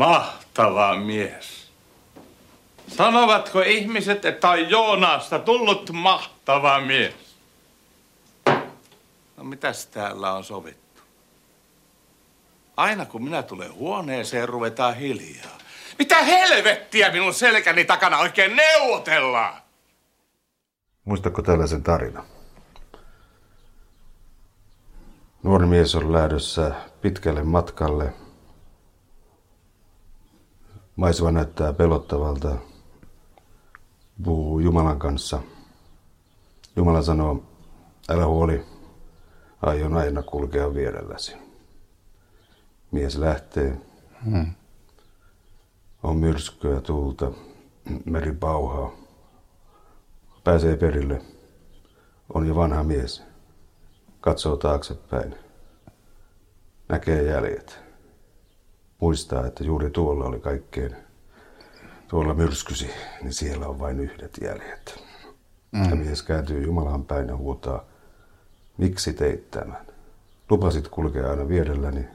Mahtava 0.00 0.96
mies. 0.96 1.70
Sanovatko 2.88 3.60
ihmiset, 3.60 4.24
että 4.24 4.50
on 4.50 4.70
Joonasta 4.70 5.38
tullut 5.38 5.90
mahtava 5.92 6.80
mies? 6.80 7.14
No 9.36 9.44
mitäs 9.44 9.86
täällä 9.86 10.32
on 10.32 10.44
sovittu? 10.44 11.02
Aina 12.76 13.06
kun 13.06 13.24
minä 13.24 13.42
tulen 13.42 13.74
huoneeseen, 13.74 14.48
ruvetaan 14.48 14.96
hiljaa. 14.96 15.58
Mitä 15.98 16.22
helvettiä 16.22 17.12
minun 17.12 17.34
selkäni 17.34 17.84
takana 17.84 18.18
oikein 18.18 18.56
neuvotellaan? 18.56 19.62
Muistatko 21.04 21.42
tällaisen 21.42 21.82
tarina? 21.82 22.24
Nuori 25.42 25.66
mies 25.66 25.94
on 25.94 26.12
lähdössä 26.12 26.74
pitkälle 27.00 27.42
matkalle. 27.42 28.12
Maisema 31.00 31.32
näyttää 31.32 31.72
pelottavalta. 31.72 32.56
Puhuu 34.24 34.58
Jumalan 34.58 34.98
kanssa. 34.98 35.42
Jumala 36.76 37.02
sanoo, 37.02 37.42
älä 38.08 38.26
huoli, 38.26 38.66
aion 39.62 39.96
aina 39.96 40.22
kulkea 40.22 40.74
vierelläsi. 40.74 41.36
Mies 42.90 43.18
lähtee. 43.18 43.80
Hmm. 44.24 44.52
On 46.02 46.16
myrskyä, 46.16 46.80
tuulta, 46.80 47.32
meri 48.04 48.32
pauhaa. 48.32 48.90
Pääsee 50.44 50.76
perille. 50.76 51.22
On 52.34 52.46
jo 52.46 52.54
vanha 52.56 52.84
mies. 52.84 53.22
Katsoo 54.20 54.56
taaksepäin. 54.56 55.34
Näkee 56.88 57.22
jäljet. 57.22 57.89
Muistaa, 59.00 59.46
että 59.46 59.64
juuri 59.64 59.90
tuolla 59.90 60.24
oli 60.24 60.40
kaikkein, 60.40 60.96
tuolla 62.08 62.34
myrskysi, 62.34 62.90
niin 63.22 63.32
siellä 63.32 63.66
on 63.66 63.78
vain 63.78 64.00
yhdet 64.00 64.38
jäljet. 64.42 65.04
Mm. 65.72 65.90
Ja 65.90 65.96
mies 65.96 66.22
kääntyy 66.22 66.62
Jumalaan 66.62 67.04
päin 67.04 67.28
ja 67.28 67.36
huutaa, 67.36 67.84
miksi 68.78 69.12
teit 69.12 69.50
tämän? 69.50 69.86
Lupasit 70.50 70.88
kulkea 70.88 71.30
aina 71.30 71.48
vierelläni, 71.48 72.08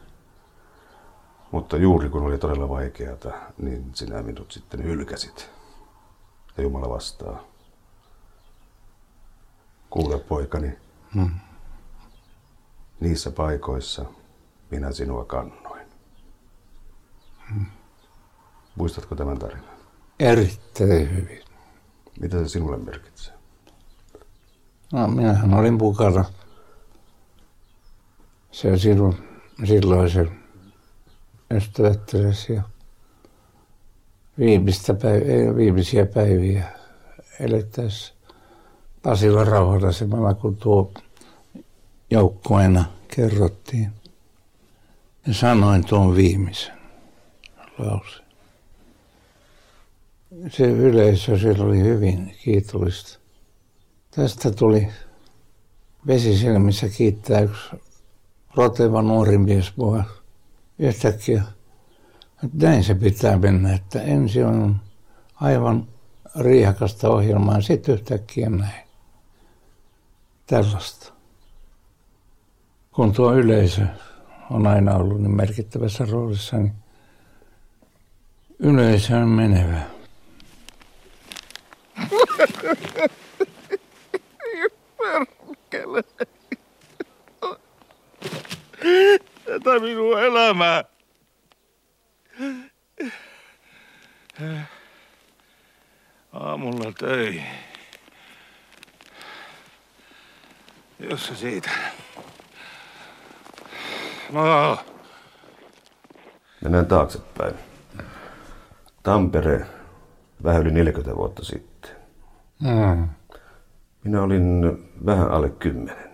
mutta 1.52 1.78
juuri 1.78 2.10
kun 2.10 2.24
oli 2.24 2.38
todella 2.38 2.70
vaikeata, 2.70 3.32
niin 3.58 3.92
sinä 3.94 4.22
minut 4.22 4.52
sitten 4.52 4.84
hylkäsit. 4.84 5.50
Ja 6.58 6.64
Jumala 6.64 6.90
vastaa, 6.90 7.44
kuule 9.90 10.20
poikani, 10.20 10.78
hmm. 11.14 11.30
niissä 13.00 13.32
paikoissa 13.32 14.06
minä 14.72 14.92
sinua 14.92 15.26
kannoin. 15.26 15.65
Muistatko 18.76 19.16
tämän 19.16 19.40
tarinan? 19.40 19.76
Erittäin 20.20 21.16
hyvin. 21.16 21.42
Mitä 22.20 22.38
se 22.38 22.50
sinulle 22.50 22.78
merkitsee? 22.78 23.34
No, 24.94 25.08
minähän 25.08 25.54
olin 25.54 25.74
mukana 25.74 26.26
se 28.52 28.78
sinun 28.78 29.16
silloisen 29.66 30.32
ystävättöräsi 31.52 32.54
ja 32.54 32.62
viimeistä 34.40 34.94
päiviä, 34.94 35.56
viimeisiä 35.56 36.06
päiviä 36.06 36.68
elettäessä 37.40 38.14
Pasilan 39.04 39.48
rauhanasemalla, 39.48 40.34
kun 40.34 40.58
tuo 40.58 40.92
joukkueena 42.12 42.86
kerrottiin. 43.16 43.92
Ja 45.28 45.34
sanoin 45.34 45.86
tuon 45.86 46.16
viimeisen 46.16 46.85
lause. 47.78 48.24
Se 50.50 50.64
yleisö 50.64 51.40
siellä 51.40 51.64
oli 51.64 51.80
hyvin 51.80 52.36
kiitollista. 52.44 53.20
Tästä 54.12 54.52
tuli 54.52 54.88
vesisilmissä 56.08 56.90
kiittää 56.90 57.40
yksi 57.40 57.70
roteva 58.56 59.02
nuori 59.02 59.38
mies 59.38 59.78
mua 59.78 60.04
yhtäkkiä. 60.80 61.44
Että 62.44 62.68
näin 62.68 62.84
se 62.84 62.96
pitää 62.96 63.38
mennä, 63.38 63.74
että 63.74 64.02
ensin 64.02 64.46
on 64.46 64.76
aivan 65.36 65.88
riihakasta 66.40 67.10
ohjelmaa, 67.10 67.62
sitten 67.62 67.96
yhtäkkiä 67.96 68.50
näin. 68.50 68.88
Tällaista. 70.48 71.14
Kun 72.92 73.14
tuo 73.14 73.34
yleisö 73.34 73.86
on 74.52 74.68
aina 74.68 74.96
ollut 74.96 75.22
niin 75.22 75.36
merkittävässä 75.36 76.06
roolissa, 76.06 76.58
niin 76.58 76.74
yleisö 78.60 79.16
on 79.16 79.28
menevä. 79.28 79.96
Perkele. 84.98 86.04
Tätä 89.46 89.80
minun 89.82 90.20
elämää. 90.20 90.84
Aamulla 96.34 96.92
töihin. 97.00 97.44
Jos 101.00 101.28
se 101.28 101.36
siitä. 101.36 101.70
No. 104.32 104.78
Mennään 106.62 106.86
taaksepäin. 106.86 107.65
Tampere 109.06 109.66
vähän 110.44 110.62
yli 110.62 110.72
40 110.72 111.18
vuotta 111.18 111.46
sitten. 111.46 111.92
Mm. 112.62 113.10
Minä 114.04 114.22
olin 114.22 114.78
vähän 115.06 115.32
alle 115.32 115.50
kymmenen. 115.50 116.10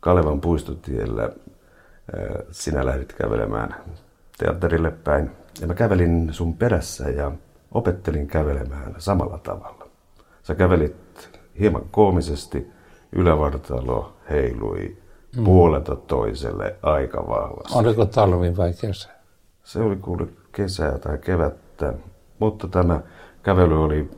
Kalevan 0.00 0.40
puistotiellä 0.40 1.30
sinä 2.50 2.86
lähdit 2.86 3.12
kävelemään 3.12 3.74
teatterille 4.38 4.90
päin. 4.90 5.30
Ja 5.60 5.66
mä 5.66 5.74
kävelin 5.74 6.28
sun 6.32 6.56
perässä 6.56 7.08
ja 7.08 7.32
opettelin 7.72 8.26
kävelemään 8.26 8.94
samalla 8.98 9.38
tavalla. 9.38 9.88
Sä 10.42 10.54
kävelit 10.54 11.40
hieman 11.60 11.88
koomisesti, 11.90 12.70
ylävartalo 13.12 14.16
heilui 14.30 14.96
mm. 15.36 15.44
puolelta 15.44 15.96
toiselle 15.96 16.76
aika 16.82 17.26
vahvasti. 17.28 17.78
Oliko 17.78 18.06
talvi 18.06 18.56
vai 18.56 18.72
kesä? 18.80 19.08
Se 19.64 19.78
oli 19.78 19.96
kuule 19.96 20.26
kesää 20.52 20.98
tai 20.98 21.18
kevättä, 21.76 22.08
mutta 22.38 22.68
tämä 22.68 23.00
kävely 23.42 23.84
oli 23.84 24.10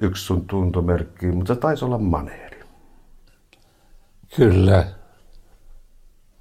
yksi 0.00 0.24
sun 0.24 0.46
tuntomerkki, 0.46 1.26
mutta 1.26 1.54
se 1.54 1.60
taisi 1.60 1.84
olla 1.84 1.98
maneeri. 1.98 2.60
Kyllä. 4.36 4.86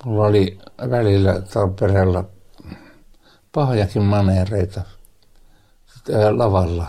Mulla 0.06 0.28
oli 0.28 0.60
välillä 0.90 1.42
Tampereella 1.42 2.24
pahojakin 3.52 4.04
maneereita 4.04 4.82
lavalla. 6.32 6.88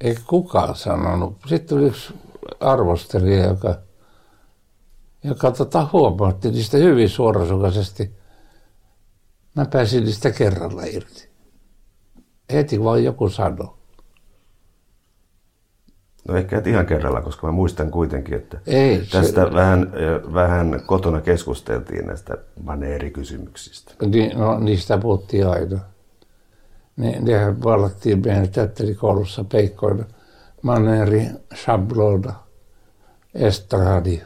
Eikä 0.00 0.20
kukaan 0.26 0.74
sanonut. 0.74 1.36
Sitten 1.46 1.78
oli 1.78 1.86
yksi 1.86 2.14
arvostelija, 2.60 3.46
joka, 3.46 3.78
joka 5.24 5.50
tota, 5.50 5.88
huomautti 5.92 6.50
niistä 6.50 6.78
hyvin 6.78 7.08
suorasukaisesti. 7.08 8.18
Mä 9.54 9.64
pääsin 9.64 10.04
niistä 10.04 10.30
kerralla 10.30 10.82
irti. 10.82 11.27
Heti 12.52 12.84
vaan 12.84 13.04
joku 13.04 13.28
sanoi. 13.28 13.68
No 16.28 16.36
ehkä 16.36 16.58
et 16.58 16.66
ihan 16.66 16.86
kerralla, 16.86 17.20
koska 17.20 17.46
mä 17.46 17.52
muistan 17.52 17.90
kuitenkin, 17.90 18.34
että 18.34 18.60
Ei, 18.66 19.06
tästä 19.10 19.44
se... 19.44 19.54
vähän, 19.54 19.92
vähän 20.34 20.82
kotona 20.86 21.20
keskusteltiin 21.20 22.06
näistä 22.06 22.36
maneerikysymyksistä. 22.62 23.94
Niin, 24.06 24.38
no, 24.38 24.58
niistä 24.58 24.98
puhuttiin 24.98 25.46
aina. 25.46 25.78
Ne, 26.96 27.18
nehän 27.20 27.62
vallattiin 27.62 28.22
meidän 28.24 28.48
teatterikoulussa 28.48 29.44
peikkoina. 29.44 30.04
Maneeri, 30.62 31.26
shabloda, 31.54 32.32
estradi. 33.34 34.22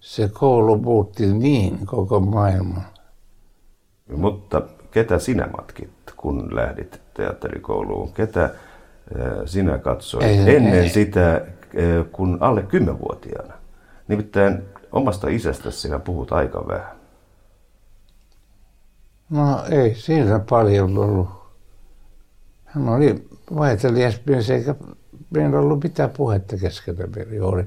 Se 0.00 0.28
koulu 0.28 0.78
muutti 0.78 1.26
niin 1.26 1.86
koko 1.86 2.20
maailman. 2.20 2.86
Mutta 4.16 4.62
ketä 4.98 5.18
sinä 5.18 5.48
matkit, 5.56 5.90
kun 6.16 6.56
lähdit 6.56 7.00
teatterikouluun? 7.14 8.12
Ketä 8.12 8.50
sinä 9.46 9.78
katsoit 9.78 10.24
ei, 10.24 10.56
ennen 10.56 10.74
ei. 10.74 10.88
sitä, 10.88 11.46
kun 12.12 12.38
alle 12.40 12.62
kymmenvuotiaana. 12.62 13.54
Nimittäin 14.08 14.62
omasta 14.92 15.28
isästäsi 15.28 15.80
sinä 15.80 15.98
puhut 15.98 16.32
aika 16.32 16.68
vähän. 16.68 16.96
No 19.30 19.64
ei 19.70 19.94
siinä 19.94 20.38
paljon 20.38 20.98
ollut. 20.98 21.28
Hän 22.64 22.88
oli 22.88 23.28
vaitelias 23.56 24.20
mies, 24.26 24.50
eikä 24.50 24.74
meillä 25.30 25.58
ollut 25.58 25.82
mitään 25.82 26.10
puhetta 26.10 26.56
keskenämme. 26.56 27.26
Oli 27.42 27.64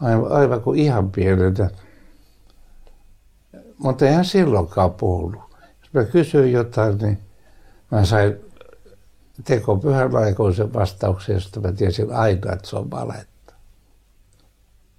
aivan, 0.00 0.32
aivan 0.32 0.60
kuin 0.60 0.78
ihan 0.78 1.10
pienenä. 1.10 1.70
Mutta 3.78 4.06
eihän 4.06 4.24
silloinkaan 4.24 4.94
puhunut. 4.94 5.47
Jos 5.94 6.06
mä 6.06 6.12
kysyin 6.12 6.52
jotain, 6.52 6.98
niin 6.98 7.18
mä 7.90 8.04
sain 8.04 8.36
teko 9.44 9.76
pyhän 9.76 10.16
aikuisen 10.16 10.74
vastauksen, 10.74 11.34
josta 11.34 11.60
mä 11.60 11.72
tiesin 11.72 12.12
aina, 12.12 12.52
että 12.52 12.68
se 12.68 12.76
on 12.76 12.90
valetta. 12.90 13.54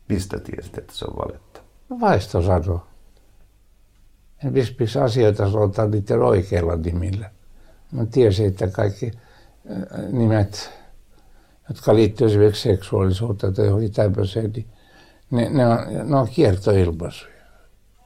Mistä 0.09 0.39
tiesit, 0.39 0.77
että 0.77 0.93
se 0.95 1.05
on 1.05 1.17
valetta? 1.17 1.61
No 1.89 1.99
vaisto 1.99 2.41
sanoo. 2.41 2.87
En 4.45 4.53
miksi 4.53 4.99
asioita 4.99 5.51
sanotaan 5.51 5.91
niiden 5.91 6.21
oikeilla 6.21 6.75
nimillä. 6.75 7.31
Mä 7.91 8.05
tiesin, 8.05 8.47
että 8.47 8.67
kaikki 8.67 9.11
äh, 9.71 10.11
nimet, 10.11 10.71
jotka 11.69 11.95
liittyvät 11.95 12.31
esimerkiksi 12.31 12.69
seksuaalisuuteen 12.69 13.53
tai 13.53 13.65
johonkin 13.65 13.91
tämmöiseen, 13.91 14.51
niin 14.51 14.67
ne, 15.31 15.49
ne, 15.49 15.67
on, 15.67 16.09
ne 16.09 16.15
on 16.15 16.27
kiertoilmaisuja. 16.27 17.33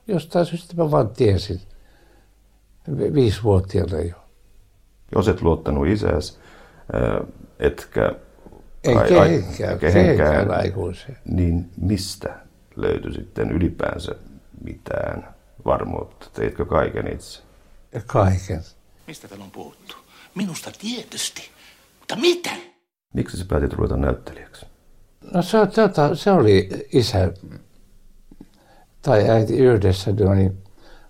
Jostain 0.07 0.45
syystä 0.45 0.73
mä 0.77 0.91
vaan 0.91 1.09
tiesin. 1.09 1.61
Viisivuotiaana 3.13 3.99
jo. 4.01 4.15
Jos 5.15 5.27
et 5.27 5.41
luottanut 5.41 5.87
isäs, 5.87 6.39
äh, 6.95 7.27
etkä 7.59 8.11
ei 8.83 8.95
ai, 8.95 9.09
kehenkään, 9.09 9.79
kehenkään 9.79 10.51
aikuiseen. 10.51 11.17
Niin 11.25 11.69
mistä 11.77 12.39
löytyi 12.75 13.13
sitten 13.13 13.51
ylipäänsä 13.51 14.15
mitään 14.63 15.35
varmuutta? 15.65 16.29
Teitkö 16.33 16.65
kaiken 16.65 17.13
itse? 17.13 17.41
Kaiken. 18.07 18.61
Mistä 19.07 19.27
täällä 19.27 19.45
on 19.45 19.51
puhuttu? 19.51 19.95
Minusta 20.35 20.71
tietysti. 20.81 21.41
Mutta 21.99 22.15
mitä? 22.15 22.49
Miksi 23.13 23.37
sä 23.37 23.45
päätit 23.45 23.73
ruveta 23.73 23.97
näyttelijäksi? 23.97 24.65
No 25.33 25.41
se, 25.41 25.57
tota, 25.75 26.15
se 26.15 26.31
oli 26.31 26.69
isä 26.93 27.33
tai 29.01 29.29
äiti 29.29 29.57
yhdessä, 29.57 30.11
niin 30.11 30.63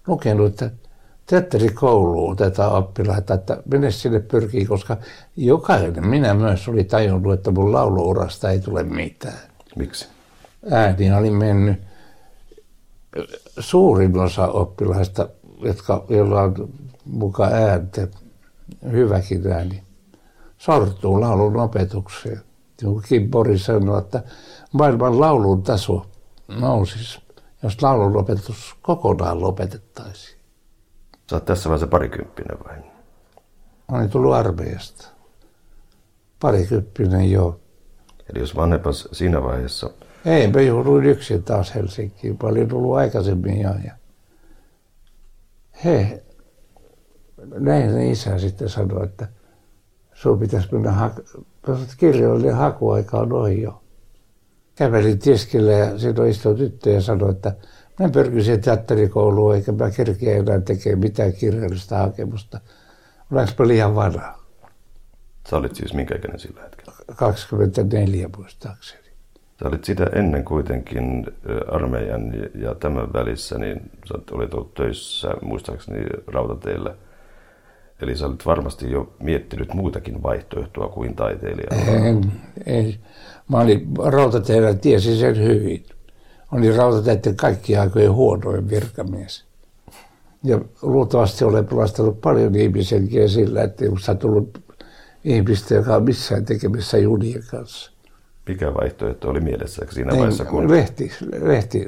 lukenut, 0.07 0.47
että 0.47 0.71
teatterikouluun 1.25 2.31
otetaan 2.31 2.73
oppilaita, 2.73 3.33
että 3.33 3.57
mene 3.65 3.91
sinne 3.91 4.19
pyrkii, 4.19 4.65
koska 4.65 4.97
jokainen, 5.35 6.07
minä 6.07 6.33
myös, 6.33 6.67
oli 6.67 6.83
tajunnut, 6.83 7.33
että 7.33 7.51
mun 7.51 7.71
lauluurasta 7.71 8.49
ei 8.49 8.59
tule 8.59 8.83
mitään. 8.83 9.39
Miksi? 9.75 10.07
Ääni 10.71 11.13
oli 11.13 11.31
mennyt. 11.31 11.81
Suurin 13.59 14.19
osa 14.19 14.47
oppilaista, 14.47 15.29
jotka, 15.61 16.05
joilla 16.09 16.41
on 16.41 16.69
mukaan 17.05 17.53
ääntä, 17.53 18.07
hyväkin 18.91 19.51
ääni, 19.51 19.83
sortuu 20.57 21.21
laulun 21.21 21.57
opetukseen. 21.57 22.41
Jokin 22.81 23.31
Boris 23.31 23.65
sanoi, 23.65 23.99
että 23.99 24.23
maailman 24.71 25.19
laulun 25.19 25.63
taso 25.63 26.05
nousisi, 26.47 27.19
jos 27.63 27.81
laulun 27.81 28.17
opetus 28.17 28.75
kokonaan 28.81 29.41
lopetettaisiin. 29.41 30.42
Sä 31.33 31.37
oot 31.37 31.45
tässä 31.45 31.69
vaiheessa 31.69 31.87
parikymppinen 31.87 32.57
vai? 32.67 32.77
Olen 33.91 34.09
tullut 34.09 34.33
armeijasta. 34.33 35.07
Parikymppinen 36.39 37.31
joo. 37.31 37.59
Eli 38.29 38.39
jos 38.39 38.55
vanhempas 38.55 39.09
siinä 39.11 39.43
vaiheessa... 39.43 39.89
Ei, 40.25 40.47
mä 40.47 40.61
jouduin 40.61 41.05
yksin 41.05 41.43
taas 41.43 41.75
Helsinkiin. 41.75 42.37
Mä 42.43 42.49
olin 42.49 42.69
tullut 42.69 42.95
aikaisemmin 42.95 43.61
jo. 43.61 43.69
Ja 43.85 43.91
he, 45.85 46.23
näin 47.59 48.11
isä 48.11 48.39
sitten 48.39 48.69
sanoi, 48.69 49.03
että 49.03 49.27
sun 50.13 50.39
pitäisi 50.39 50.67
mennä 50.71 50.91
hakemaan. 50.91 51.87
Kirjoillinen 51.97 52.55
hakuaika 52.55 53.17
on 53.17 53.33
ohi 53.33 53.61
jo. 53.61 53.83
Kävelin 54.75 55.19
tiskille 55.19 55.73
ja 55.73 55.99
siinä 55.99 56.25
istui 56.25 56.55
tyttö 56.55 56.89
ja 56.89 57.01
sanoi, 57.01 57.31
että 57.31 57.55
Mä 58.03 58.09
pyrkisin 58.09 58.61
teatterikouluun 58.61 59.55
eikä 59.55 59.71
mä 59.71 59.89
kerkeä 59.89 60.37
enää 60.37 60.59
tekemään 60.59 60.99
mitään 60.99 61.33
kirjallista 61.33 61.97
hakemusta. 61.97 62.59
Olenko 63.31 63.51
mä 63.59 63.67
liian 63.67 63.95
vanha? 63.95 64.39
Sä 65.49 65.57
olit 65.57 65.75
siis 65.75 65.93
minkä 65.93 66.15
ikäinen 66.15 66.39
sillä 66.39 66.61
hetkellä? 66.61 66.93
24 67.15 68.29
muistaakseni. 68.37 69.03
Sä 69.59 69.67
olit 69.67 69.83
sitä 69.83 70.05
ennen 70.15 70.45
kuitenkin 70.45 71.27
armeijan 71.71 72.33
ja 72.55 72.75
tämän 72.75 73.13
välissä, 73.13 73.57
niin 73.57 73.91
sä 74.07 74.13
olit 74.31 74.53
ollut 74.53 74.73
töissä 74.73 75.29
muistaakseni 75.41 76.05
rautateillä. 76.27 76.95
Eli 78.01 78.17
sä 78.17 78.25
olit 78.25 78.45
varmasti 78.45 78.91
jo 78.91 79.13
miettinyt 79.19 79.73
muitakin 79.73 80.23
vaihtoehtoa 80.23 80.87
kuin 80.87 81.15
taiteilija. 81.15 81.95
En, 82.07 82.31
en. 82.65 82.95
Mä 83.49 83.59
olin 83.59 83.87
rautateillä, 84.11 84.73
tiesin 84.73 85.17
sen 85.17 85.43
hyvin 85.43 85.85
oli 86.53 86.77
rautateiden 86.77 87.35
kaikki 87.35 87.77
aikojen 87.77 88.11
huonoin 88.11 88.69
virkamies. 88.69 89.45
Ja 90.43 90.61
luultavasti 90.81 91.43
olen 91.43 91.67
pelastanut 91.67 92.21
paljon 92.21 92.55
ihmisiäkin 92.55 93.29
sillä, 93.29 93.63
että 93.63 93.83
minusta 93.83 94.15
tullut 94.15 94.63
ihmistä, 95.23 95.75
joka 95.75 95.95
on 95.95 96.03
missään 96.03 96.45
tekemissä 96.45 96.97
junien 96.97 97.43
kanssa. 97.51 97.91
Mikä 98.47 98.73
vaihtoehto 98.73 99.29
oli 99.29 99.39
mielessä 99.39 99.85
siinä 99.89 100.11
ei, 100.11 100.17
vaiheessa? 100.17 100.45
Kun... 100.45 100.71
Lehti, 100.71 101.11
lehti, 101.41 101.85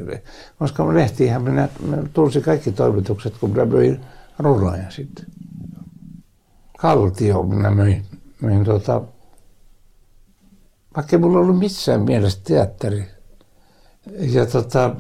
koska 0.60 0.94
lehtiinhän 0.94 1.44
minä, 1.44 1.70
minä 1.86 2.04
tunsin 2.14 2.42
kaikki 2.42 2.72
toimitukset, 2.72 3.34
kun 3.40 3.50
minä 3.50 3.66
myin 3.66 4.00
runoja 4.40 4.90
sitten. 4.90 5.26
Kaltio 6.78 7.44
minä 7.44 7.72
myin, 7.72 8.06
myin 8.42 8.64
tota, 8.64 9.02
vaikka 10.96 11.16
ei 11.16 11.20
mulla 11.20 11.40
ollut 11.40 11.60
missään 11.60 12.02
mielessä 12.02 12.40
teatteri 12.44 13.15
ja 14.20 14.46
tota, 14.46 14.96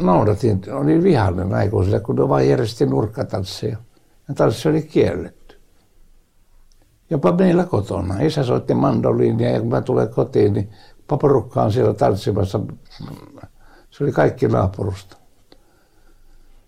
noudatin, 0.00 0.60
olin 0.72 1.02
vihainen 1.02 1.54
aikuisille, 1.54 2.00
kun 2.00 2.16
ne 2.16 2.28
vain 2.28 2.48
järjesti 2.48 2.86
nurkkatansseja. 2.86 3.76
Ja 4.28 4.34
tanssi 4.34 4.68
oli 4.68 4.82
kielletty. 4.82 5.56
Jopa 7.10 7.32
meillä 7.32 7.64
kotona. 7.64 8.20
Isä 8.20 8.44
soitti 8.44 8.74
mandoliinia 8.74 9.50
ja 9.50 9.60
kun 9.60 9.68
mä 9.68 9.80
tulen 9.80 10.08
kotiin, 10.08 10.52
niin 10.52 10.70
paporukka 11.08 11.62
on 11.62 11.72
siellä 11.72 11.94
tanssimassa. 11.94 12.60
Se 13.90 14.04
oli 14.04 14.12
kaikki 14.12 14.48
naapurusta. 14.48 15.16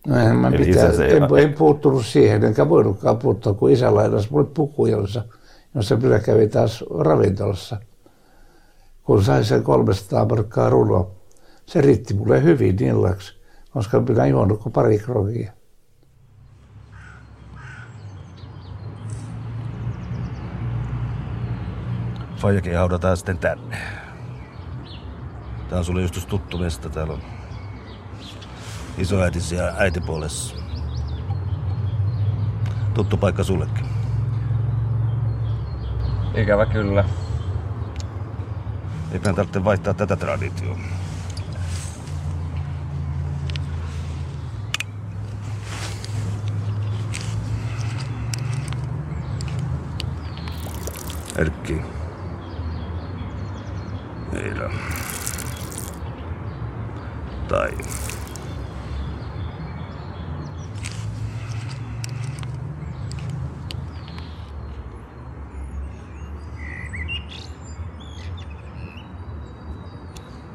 No 0.06 0.16
en 0.16 0.36
mä 0.36 0.50
mitään, 0.50 0.94
en, 1.02 1.38
en, 1.38 1.54
puuttunut 1.58 2.06
siihen, 2.06 2.44
enkä 2.44 2.68
voinutkaan 2.68 3.16
puuttua, 3.16 3.54
kun 3.54 3.70
isä 3.70 3.94
lainasi 3.94 4.28
mulle 4.30 4.46
puku, 4.54 4.86
jossa, 4.86 5.24
jossa 5.74 5.96
minä 5.96 6.18
kävin 6.18 6.50
taas 6.50 6.84
ravintolassa. 6.98 7.76
Kun 9.04 9.24
sain 9.24 9.44
sen 9.44 9.62
300 9.62 10.24
markkaa 10.24 10.70
runoa 10.70 11.19
se 11.70 11.80
riitti 11.80 12.14
mulle 12.14 12.42
hyvin 12.42 12.82
illaksi, 12.82 13.40
koska 13.70 14.00
minä 14.00 14.26
juonut 14.26 14.62
kuin 14.62 14.72
pari 14.72 14.98
krogia. 14.98 15.52
Fajakin 22.36 22.76
haudataan 22.76 23.16
sitten 23.16 23.38
tänne. 23.38 23.78
Tää 25.68 25.78
on 25.78 25.84
sulle 25.84 26.02
just 26.02 26.28
tuttu 26.28 26.58
mesta. 26.58 26.88
Täällä 26.88 27.12
on 27.12 27.22
isoäitisi 28.98 29.56
ja 29.56 29.72
äitipuolessa. 29.78 30.56
Tuttu 32.94 33.16
paikka 33.16 33.44
sullekin. 33.44 33.86
Ikävä 36.34 36.66
kyllä. 36.66 37.04
Eipä 39.12 39.32
tarvitse 39.32 39.64
vaihtaa 39.64 39.94
tätä 39.94 40.16
traditioa. 40.16 40.99
Erkki. 51.40 51.82
Eila. 54.32 54.70
Tai... 57.48 57.70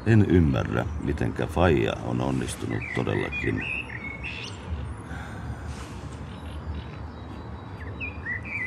En 0.05 0.25
ymmärrä, 0.29 0.85
mitenkä 1.03 1.47
Faija 1.47 1.93
on 2.03 2.21
onnistunut 2.21 2.83
todellakin 2.95 3.84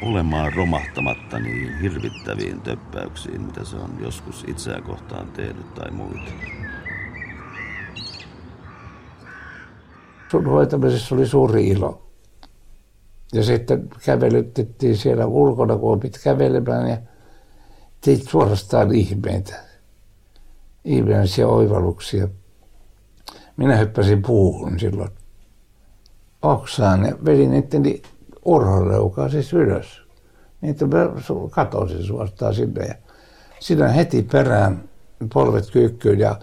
olemaan 0.02 0.52
romahtamatta 0.52 1.38
niin 1.38 1.78
hirvittäviin 1.80 2.60
töppäyksiin, 2.60 3.40
mitä 3.40 3.64
se 3.64 3.76
on 3.76 3.90
joskus 4.00 4.44
itseään 4.48 4.82
kohtaan 4.82 5.28
tehnyt 5.28 5.74
tai 5.74 5.90
muita. 5.90 6.32
Sun 10.30 10.46
hoitamisessa 10.46 11.14
oli 11.14 11.26
suuri 11.26 11.68
ilo. 11.68 12.06
Ja 13.32 13.42
sitten 13.42 13.88
kävelytettiin 14.04 14.96
siellä 14.96 15.26
ulkona, 15.26 15.76
kun 15.76 15.92
opit 15.92 16.18
kävelemään 16.24 16.90
ja 16.90 16.98
teit 18.00 18.22
suorastaan 18.28 18.94
ihmeitä. 18.94 19.54
Ihmeellisiä 20.84 21.48
oivalluksia. 21.48 22.28
Minä 23.56 23.76
hyppäsin 23.76 24.22
puuhun 24.22 24.80
silloin 24.80 25.10
oksaan 26.42 27.04
ja 27.04 27.16
vedin 27.24 27.54
itteni 27.54 28.02
Urho 28.48 28.88
leukaa 28.88 29.28
siis 29.28 29.52
ylös. 29.52 30.02
Niin 30.60 30.70
että 30.70 30.86
mä 30.86 31.08
katosin 31.50 32.04
suorastaan 32.04 32.54
sinne. 32.54 32.86
Ja 32.86 32.94
siinä 33.60 33.88
heti 33.88 34.22
perään 34.22 34.88
polvet 35.34 35.70
kyykkyyn 35.70 36.18
ja 36.18 36.38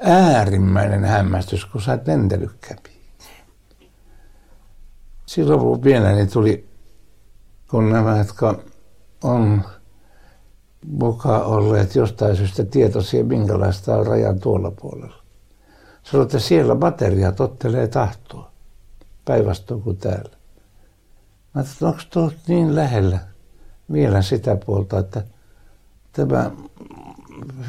äärimmäinen 0.00 1.04
hämmästys, 1.04 1.64
kun 1.64 1.82
sä 1.82 1.98
lentely 2.06 2.50
kävi. 2.60 2.96
Silloin 5.26 5.60
kun 5.60 5.80
pieneni 5.80 6.26
tuli, 6.26 6.68
kun 7.70 7.90
nämä, 7.90 8.18
jotka 8.18 8.58
on 9.24 9.62
mukaan 10.86 11.44
olleet 11.44 11.94
jostain 11.94 12.36
syystä 12.36 12.64
tietoisia, 12.64 13.24
minkälaista 13.24 13.96
on 13.96 14.06
rajan 14.06 14.40
tuolla 14.40 14.70
puolella. 14.70 15.22
Sanoi, 16.02 16.24
että 16.24 16.38
siellä 16.38 16.74
materiaat 16.74 17.40
ottelee 17.40 17.88
tahtoa 17.88 18.52
päinvastoin 19.24 19.82
kuin 19.82 19.96
täällä. 19.96 20.41
Mä 21.54 21.60
ajattelin, 21.60 21.74
että 21.74 21.86
onko 21.86 22.02
tuo 22.10 22.32
niin 22.48 22.74
lähellä 22.74 23.18
vielä 23.92 24.22
sitä 24.22 24.56
puolta, 24.66 24.98
että 24.98 25.22
tämä 26.12 26.50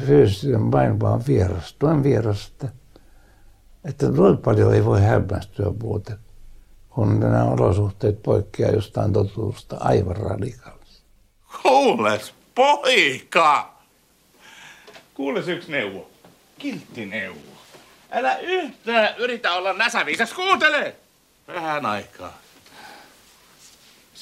fyysinen 0.06 0.60
maailma 0.60 1.10
on 1.10 1.22
vieras, 1.26 1.76
noin 1.82 2.02
vieras, 2.02 2.46
että, 2.46 2.68
että 3.84 4.08
noin 4.08 4.38
paljon 4.38 4.74
ei 4.74 4.84
voi 4.84 5.02
hämmästyä 5.02 5.66
muuten, 5.82 6.18
kun 6.90 7.20
nämä 7.20 7.44
olosuhteet 7.44 8.22
poikkeaa 8.22 8.70
jostain 8.70 9.12
totuusta 9.12 9.76
aivan 9.80 10.16
radikaalisesti. 10.16 11.04
Kuules, 11.62 12.34
poika! 12.54 13.74
Kuules 15.14 15.48
yksi 15.48 15.70
neuvo. 15.70 16.10
Kiltti 16.58 17.06
neuvo. 17.06 17.38
Älä 18.10 18.36
yhtään 18.38 19.14
yritä 19.18 19.52
olla 19.52 19.72
näsäviisas. 19.72 20.32
Kuuntele! 20.32 20.96
Vähän 21.48 21.86
aikaa. 21.86 22.43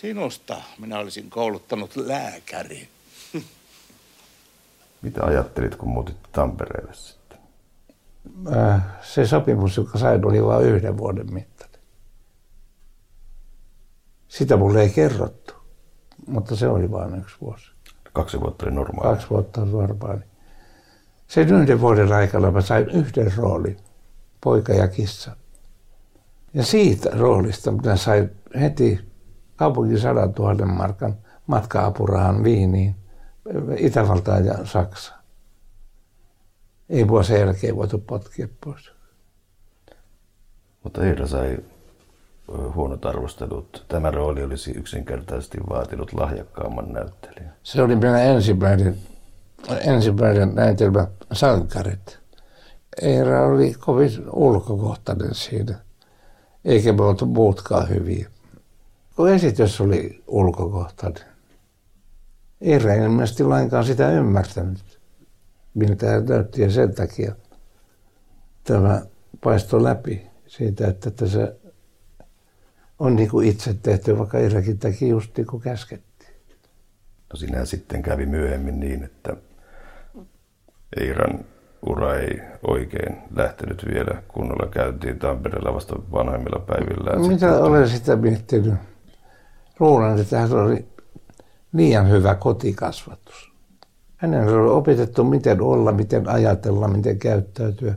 Sinusta 0.03 0.57
minä 0.79 0.99
olisin 0.99 1.31
kouluttanut 1.31 1.97
lääkärin. 1.97 2.89
Mitä 5.03 5.25
ajattelit, 5.25 5.75
kun 5.75 5.89
muutit 5.89 6.17
Tampereelle 6.33 6.95
sitten? 6.95 7.39
Se 9.03 9.27
sopimus, 9.27 9.77
joka 9.77 9.99
sain, 9.99 10.27
oli 10.27 10.45
vain 10.45 10.67
yhden 10.67 10.99
vuoden 10.99 11.35
mittainen. 11.35 11.81
Sitä 14.29 14.57
mulle 14.57 14.83
ei 14.83 14.91
kerrottu, 14.91 15.55
mutta 16.27 16.57
se 16.57 16.69
oli 16.69 16.91
vain 16.91 17.19
yksi 17.19 17.37
vuosi. 17.41 17.71
Kaksi 18.13 18.41
vuotta 18.41 18.67
oli 18.67 18.75
normaali. 18.75 19.15
Kaksi 19.15 19.31
vuotta 19.31 19.63
on 19.63 19.73
normaali. 19.73 20.21
Sen 21.29 21.49
yhden 21.49 21.81
vuoden 21.81 22.13
aikana 22.13 22.51
mä 22.51 22.61
sain 22.61 22.91
yhden 22.91 23.33
roolin, 23.37 23.77
poika 24.41 24.73
ja 24.73 24.89
kissa. 24.89 25.37
Ja 26.55 26.65
siitä 26.65 27.11
roolista 27.11 27.73
minä 27.73 27.97
sain 27.97 28.31
heti 28.61 29.12
kaupungin 29.63 30.01
100 30.01 30.29
000 30.39 30.67
markan 30.67 31.15
matka-apurahan 31.47 32.45
Viiniin, 32.45 32.95
Itävaltaan 33.77 34.47
ja 34.47 34.55
Saksaan. 34.65 35.23
Ei 36.89 37.05
mua 37.05 37.23
sen 37.23 37.41
jälkeen 37.41 37.77
voitu 37.77 37.99
potkia 37.99 38.49
pois. 38.65 38.93
Mutta 40.83 41.05
Eira 41.05 41.27
sai 41.27 41.59
huonot 42.75 43.07
arvostelut. 43.07 43.85
Tämä 43.89 44.11
rooli 44.11 44.43
olisi 44.43 44.71
yksinkertaisesti 44.71 45.59
vaatinut 45.71 46.13
lahjakkaamman 46.13 46.93
näyttelijän. 46.93 47.53
Se 47.63 47.83
oli 47.83 47.97
meidän 47.97 48.27
ensimmäinen, 48.27 48.97
ensimmäinen 49.81 50.55
näytelmä 50.55 51.07
Sankarit. 51.33 52.19
Eira 53.03 53.47
oli 53.47 53.75
kovin 53.75 54.11
ulkokohtainen 54.33 55.35
siinä, 55.35 55.79
eikä 56.65 56.93
me 56.93 57.03
oltu 57.03 57.27
muutkaan 57.27 57.89
hyviä. 57.89 58.29
Kun 59.17 59.29
esitys 59.29 59.81
oli 59.81 60.23
ulkokohtainen, 60.27 61.23
ei 62.61 62.79
ilmeisesti 63.05 63.45
lainkaan 63.45 63.85
sitä 63.85 64.11
ymmärtänyt, 64.11 65.01
miltä 65.75 66.07
hän 66.11 66.27
näytti 66.27 66.63
ja 66.63 66.71
sen 66.71 66.95
takia 66.95 67.35
tämä 68.65 69.03
paistoi 69.45 69.83
läpi 69.83 70.27
siitä, 70.47 70.87
että 70.87 71.11
tässä 71.11 71.55
on 72.99 73.17
niin 73.17 73.31
kuin 73.31 73.49
itse 73.49 73.75
tehty, 73.75 74.19
vaikka 74.19 74.39
Eirakin 74.39 74.79
teki 74.79 75.09
just 75.09 75.37
niin 75.37 75.47
kuin 75.47 75.63
käskettiin. 75.63 76.35
No 77.33 77.37
sinä 77.37 77.65
sitten 77.65 78.03
kävi 78.03 78.27
myöhemmin 78.27 78.81
niin, 78.81 79.05
että 79.05 79.37
Eiran 81.01 81.45
ura 81.87 82.15
ei 82.15 82.41
oikein 82.69 83.17
lähtenyt 83.37 83.85
vielä 83.95 84.23
kunnolla 84.29 84.71
käyntiin 84.71 85.19
Tampereella 85.19 85.75
vasta 85.75 85.97
vanhemmilla 86.13 86.59
päivillä. 86.59 87.11
Mitä 87.17 87.29
sitten... 87.29 87.63
olen 87.63 87.89
sitä 87.89 88.17
miettinyt? 88.17 88.75
Luulen, 89.83 90.19
että 90.19 90.39
hän 90.39 90.53
oli 90.53 90.87
liian 91.73 92.11
hyvä 92.11 92.35
kotikasvatus. 92.35 93.53
Hänen 94.17 94.49
oli 94.49 94.71
opetettu, 94.71 95.25
miten 95.25 95.61
olla, 95.61 95.93
miten 95.93 96.29
ajatella, 96.29 96.89
miten 96.89 97.19
käyttäytyä. 97.19 97.95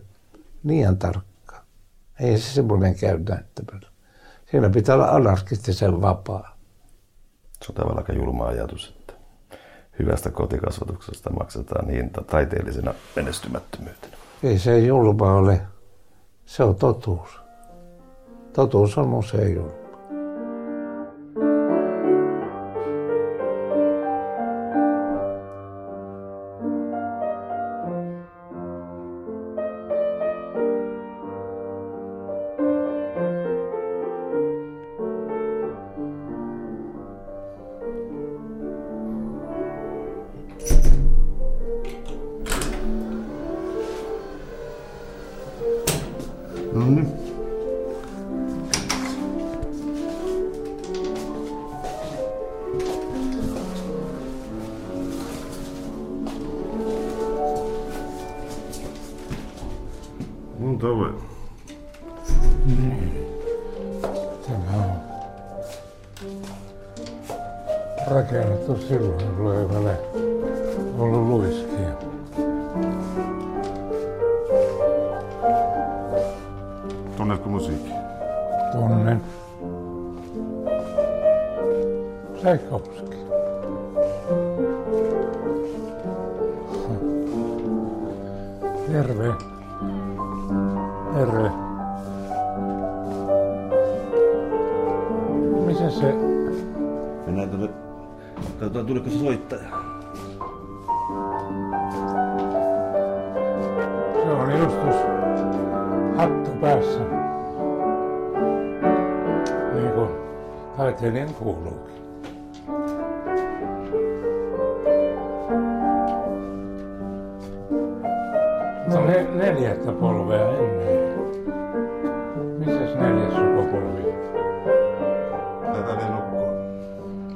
Liian 0.64 0.98
tarkka. 0.98 1.64
Ei 2.20 2.38
se 2.38 2.54
semmoinen 2.54 2.96
käy 2.96 3.20
näyttämällä. 3.30 3.88
Siinä 4.52 4.70
pitää 4.70 4.96
olla 4.96 5.08
anarkistisen 5.08 6.02
vapaa. 6.02 6.58
Se 7.62 7.72
on 7.72 7.76
tavallaan 7.76 7.98
aika 7.98 8.14
julma 8.14 8.46
ajatus, 8.46 8.96
että 9.00 9.14
hyvästä 10.00 10.32
kotikasvatuksesta 10.32 11.30
maksetaan 11.30 11.90
hinta 11.90 12.22
taiteellisena 12.22 12.94
menestymättömyytenä. 13.16 14.18
Ei 14.44 14.60
se 14.60 14.80
julma 14.80 15.34
ole. 15.34 15.62
Se 16.46 16.64
on 16.64 16.76
totuus. 16.76 17.40
Totuus 18.54 18.98
on 18.98 19.14
usein 19.14 19.56
julma. 19.56 19.85
嗯。 46.76 47.25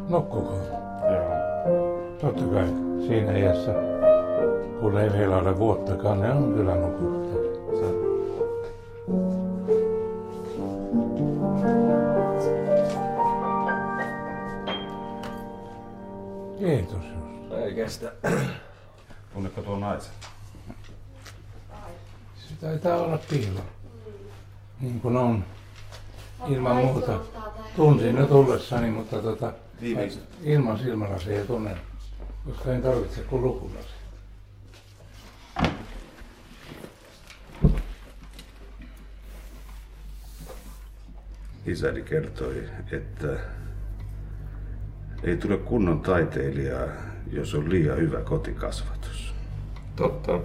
nukkukoon. 0.09 0.63
Joo. 1.11 1.39
Totta 2.21 2.43
kai 2.43 2.67
siinä 3.07 3.37
iässä, 3.37 3.71
kun 4.79 4.97
ei 4.97 5.13
vielä 5.13 5.37
ole 5.37 5.57
vuottakaan, 5.59 6.19
ne 6.21 6.31
on 6.31 6.53
kyllä 6.53 6.75
nukuttu. 6.75 7.29
Kiitos. 16.59 17.03
Ei 17.51 17.73
kestä. 17.73 18.11
Tunnetko 19.33 19.61
tuon 19.61 19.79
naisen? 19.79 20.11
Se 22.35 22.55
taitaa 22.61 22.97
olla 22.97 23.19
piilo. 23.29 23.59
Niin 24.81 25.01
kuin 25.01 25.17
on. 25.17 25.43
Ilman 26.47 26.75
muuta. 26.75 27.19
Tunsin 27.75 28.17
jo 28.17 28.25
tullessani, 28.25 28.91
mutta 28.91 29.21
tota, 29.21 29.53
Viimeisen. 29.81 30.23
ilman 30.43 30.79
silmälasia 30.79 31.45
tunnen, 31.45 31.77
koska 32.45 32.73
en 32.73 32.81
tarvitse 32.81 33.21
kuin 33.21 33.43
lukulasi. 33.43 33.89
Isäni 41.65 42.01
kertoi, 42.01 42.63
että 42.91 43.27
ei 45.23 45.37
tule 45.37 45.57
kunnon 45.57 46.01
taiteilijaa, 46.01 46.87
jos 47.31 47.53
on 47.53 47.69
liian 47.69 47.97
hyvä 47.97 48.21
kotikasvatus. 48.21 49.33
Totta. 49.95 50.39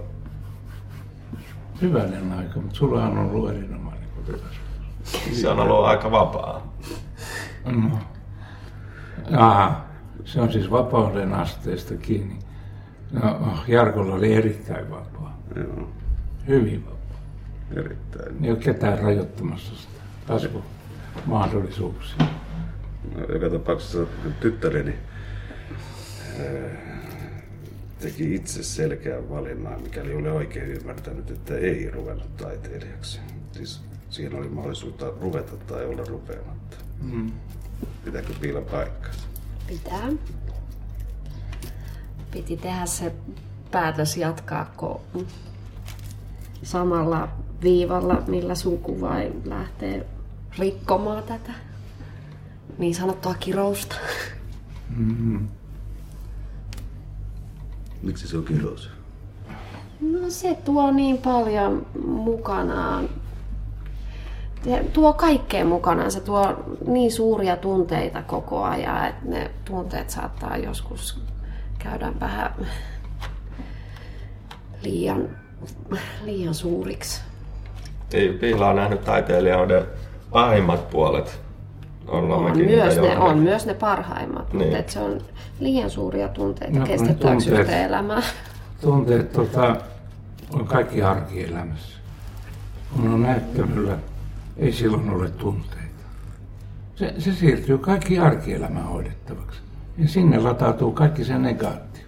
Hyvänen 1.81 2.31
aika, 2.33 2.59
mutta 2.59 2.75
sulla 2.75 3.03
on 3.03 3.17
ollut 3.17 3.49
erinomainen 3.49 4.09
kotikasvatus. 4.15 5.41
Se 5.41 5.49
on 5.49 5.59
ollut 5.59 5.85
aika 5.85 6.11
vapaa. 6.11 6.73
No. 7.65 7.99
Aha, 9.33 9.85
se 10.25 10.41
on 10.41 10.51
siis 10.51 10.71
vapauden 10.71 11.33
asteesta 11.33 11.95
kiinni. 11.97 12.39
No, 13.11 13.57
Jarkolla 13.67 14.15
oli 14.15 14.33
erittäin 14.33 14.89
vapaa. 14.91 15.39
Joo, 15.55 15.89
Hyvin 16.47 16.85
vapaa. 16.85 17.19
erittäin. 17.75 18.45
Ei 18.45 18.51
ole 18.51 18.59
ketään 18.59 18.99
rajoittamassa 18.99 19.75
sitä 19.75 19.99
kasvumahdollisuuksia. 20.27 22.17
No, 23.15 23.25
joka 23.33 23.49
tapauksessa 23.49 23.99
tyttäreni 24.39 24.95
ää, 26.39 26.45
teki 27.99 28.35
itse 28.35 28.63
selkeän 28.63 29.29
valinnan, 29.29 29.81
mikäli 29.81 30.15
olen 30.15 30.31
oikein 30.31 30.71
ymmärtänyt, 30.71 31.31
että 31.31 31.55
ei 31.55 31.91
ruvennut 31.91 32.37
taiteilijaksi. 32.37 33.19
Siis 33.51 33.81
siinä 34.09 34.37
oli 34.37 34.49
mahdollisuutta 34.49 35.11
ruveta 35.21 35.57
tai 35.57 35.85
olla 35.85 36.03
rupeamatta. 36.07 36.77
Mm. 37.01 37.31
Pitääkö 38.05 38.33
piila 38.41 38.61
paikkansa? 38.61 39.27
Pitää. 39.67 40.09
Piti 42.31 42.57
tehdä 42.57 42.85
se 42.85 43.15
päätös 43.71 44.17
jatkaa 44.17 44.71
koulun 44.75 45.27
samalla 46.63 47.29
viivalla, 47.61 48.23
millä 48.27 48.55
suku 48.55 49.01
vai 49.01 49.31
lähtee 49.45 50.07
rikkomaan 50.59 51.23
tätä 51.23 51.51
niin 52.77 52.95
sanottua 52.95 53.33
kirousta. 53.33 53.95
Miksi 58.01 58.27
se 58.27 58.37
on 58.37 58.45
kirous? 58.45 58.89
No 60.01 60.29
se 60.29 60.57
tuo 60.65 60.91
niin 60.91 61.17
paljon 61.17 61.85
mukanaan. 62.07 63.09
Se 64.65 64.85
tuo 64.93 65.13
kaikkea 65.13 65.65
mukanaan. 65.65 66.11
Se 66.11 66.19
tuo 66.19 66.63
niin 66.87 67.11
suuria 67.11 67.57
tunteita 67.57 68.21
koko 68.21 68.63
ajan, 68.63 69.07
että 69.07 69.25
ne 69.29 69.51
tunteet 69.65 70.09
saattaa 70.09 70.57
joskus 70.57 71.19
käydä 71.79 72.11
vähän 72.19 72.51
liian, 74.81 75.29
liian 76.23 76.53
suuriksi. 76.53 77.21
Ei 78.13 78.29
Piila 78.29 78.69
on 78.69 78.75
nähnyt 78.75 79.03
taiteilijoiden 79.03 79.83
pahimmat 80.31 80.89
puolet. 80.89 81.39
Ollaan 82.07 82.39
On 82.45 82.57
myös, 82.57 82.97
ne, 82.97 83.17
on 83.17 83.37
myös 83.37 83.65
ne 83.65 83.73
parhaimmat, 83.73 84.53
Niin. 84.53 84.75
mutta 84.77 84.91
se 84.93 84.99
on 84.99 85.21
liian 85.59 85.89
suuria 85.89 86.27
tunteita 86.27 86.79
No, 86.79 86.85
tunteet. 86.85 87.59
yhteen 87.59 87.83
elämää. 87.83 88.21
Tunteet 88.81 89.31
tota, 89.31 89.75
on 90.53 90.67
kaikki 90.67 91.01
arkielämässä. 91.03 91.97
Kun 92.95 93.07
on 93.13 93.21
näyttämöllä, 93.23 93.97
ei 94.57 94.71
silloin 94.71 95.09
ole 95.09 95.29
tunteita. 95.29 96.03
Se, 96.95 97.13
se 97.17 97.33
siirtyy 97.33 97.77
kaikki 97.77 98.19
arkielämän 98.19 98.83
hoidettavaksi. 98.83 99.61
Ja 99.97 100.07
sinne 100.07 100.39
latautuu 100.39 100.91
kaikki 100.91 101.23
se 101.23 101.37
negaatio. 101.37 102.03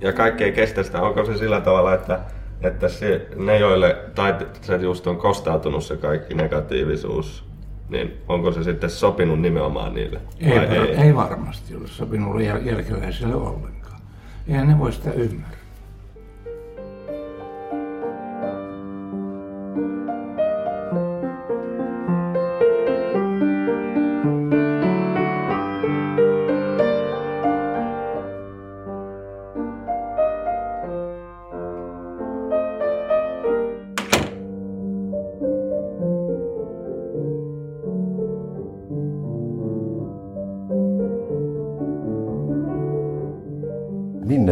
Ja 0.00 0.12
kaikki 0.12 0.44
ei 0.44 0.52
kestä 0.52 0.82
sitä. 0.82 1.02
Onko 1.02 1.24
se 1.24 1.36
sillä 1.36 1.60
tavalla, 1.60 1.94
että, 1.94 2.20
että 2.60 2.88
se, 2.88 3.28
ne, 3.36 3.58
joille 3.58 3.96
tai 4.14 4.34
se 4.62 4.76
just 4.76 5.06
on 5.06 5.16
kostautunut 5.16 5.84
se 5.84 5.96
kaikki 5.96 6.34
negatiivisuus, 6.34 7.44
niin 7.88 8.12
onko 8.28 8.52
se 8.52 8.62
sitten 8.62 8.90
sopinut 8.90 9.40
nimenomaan 9.40 9.94
niille? 9.94 10.20
Ei, 10.40 10.58
ei. 10.58 10.94
ei 10.94 11.14
varmasti 11.14 11.76
ole 11.76 11.86
sopinut 11.86 12.36
jäl- 12.36 12.66
jälkeläisille 12.66 13.34
ollenkaan. 13.34 14.00
Eihän 14.48 14.68
ne 14.68 14.78
voi 14.78 14.92
sitä 14.92 15.12
ymmärtää. 15.12 15.55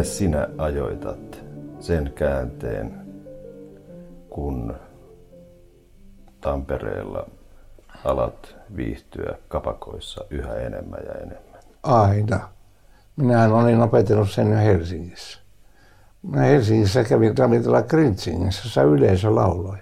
Sinä 0.05 0.47
ajoitat 0.57 1.45
sen 1.79 2.11
käänteen, 2.15 3.05
kun 4.29 4.75
Tampereella 6.41 7.29
alat 8.05 8.55
viihtyä 8.75 9.37
kapakoissa 9.47 10.25
yhä 10.29 10.55
enemmän 10.55 10.99
ja 11.05 11.13
enemmän? 11.13 11.61
Aina. 11.83 12.49
Minähän 13.15 13.51
olin 13.51 13.81
opetellut 13.81 14.31
sen 14.31 14.51
jo 14.51 14.57
Helsingissä. 14.57 15.39
Minä 16.21 16.41
Helsingissä 16.41 17.03
kävin 17.03 17.37
ravintola 17.37 17.81
Grinzingissä, 17.81 18.61
jossa 18.65 18.81
yleisö 18.81 19.35
lauloi. 19.35 19.77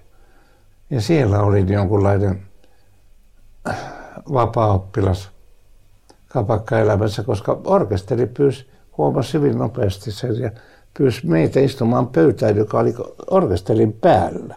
Ja 0.89 1.01
siellä 1.01 1.41
olin 1.41 1.69
jonkunlainen 1.69 2.41
vapaa-oppilas 4.33 5.31
kapakkaelämässä, 6.27 7.23
koska 7.23 7.61
orkesteri 7.65 8.27
pyysi, 8.27 8.72
huomasi 8.97 9.33
hyvin 9.33 9.57
nopeasti 9.57 10.11
sen 10.11 10.39
ja 10.39 10.51
pyysi 10.97 11.27
meitä 11.27 11.59
istumaan 11.59 12.07
pöytään, 12.07 12.57
joka 12.57 12.79
oli 12.79 12.93
orkesterin 13.31 13.93
päällä. 13.93 14.55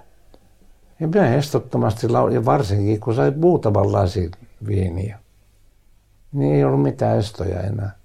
Ja 1.00 1.08
minä 1.08 1.34
estottomasti 1.34 2.08
laulin, 2.08 2.34
ja 2.34 2.44
varsinkin 2.44 3.00
kun 3.00 3.14
sai 3.14 3.30
muutaman 3.30 3.92
lasin 3.92 4.30
viiniä, 4.66 5.18
niin 6.32 6.54
ei 6.54 6.64
ollut 6.64 6.82
mitään 6.82 7.18
estoja 7.18 7.60
enää. 7.60 7.98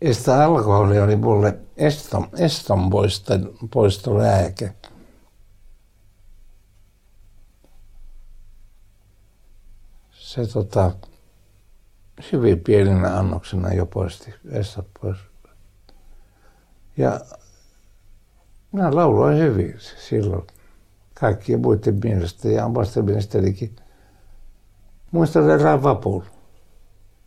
Ja 0.00 0.14
sitä 0.14 0.44
alkoholi 0.44 1.00
oli 1.00 1.16
mulle 1.16 1.58
eston, 1.76 2.28
eston 2.38 2.90
poiston, 2.90 3.54
poistolääke. 3.72 4.72
Se 10.10 10.46
tota, 10.46 10.92
hyvin 12.32 12.60
pienenä 12.60 13.18
annoksena 13.18 13.72
jo 13.72 13.86
poisti 13.86 14.34
estot 14.50 14.86
pois. 15.00 15.18
Ja 16.96 17.20
minä 18.72 18.94
lauloin 18.94 19.38
hyvin 19.38 19.74
silloin 19.78 20.46
kaikkien 21.20 21.60
muiden 21.60 22.00
mielestä 22.04 22.48
ja 22.48 22.66
omasta 22.66 23.02
mielestänikin. 23.02 23.76
Muistan 25.12 25.50
erään 25.50 25.82
vapun. 25.82 26.24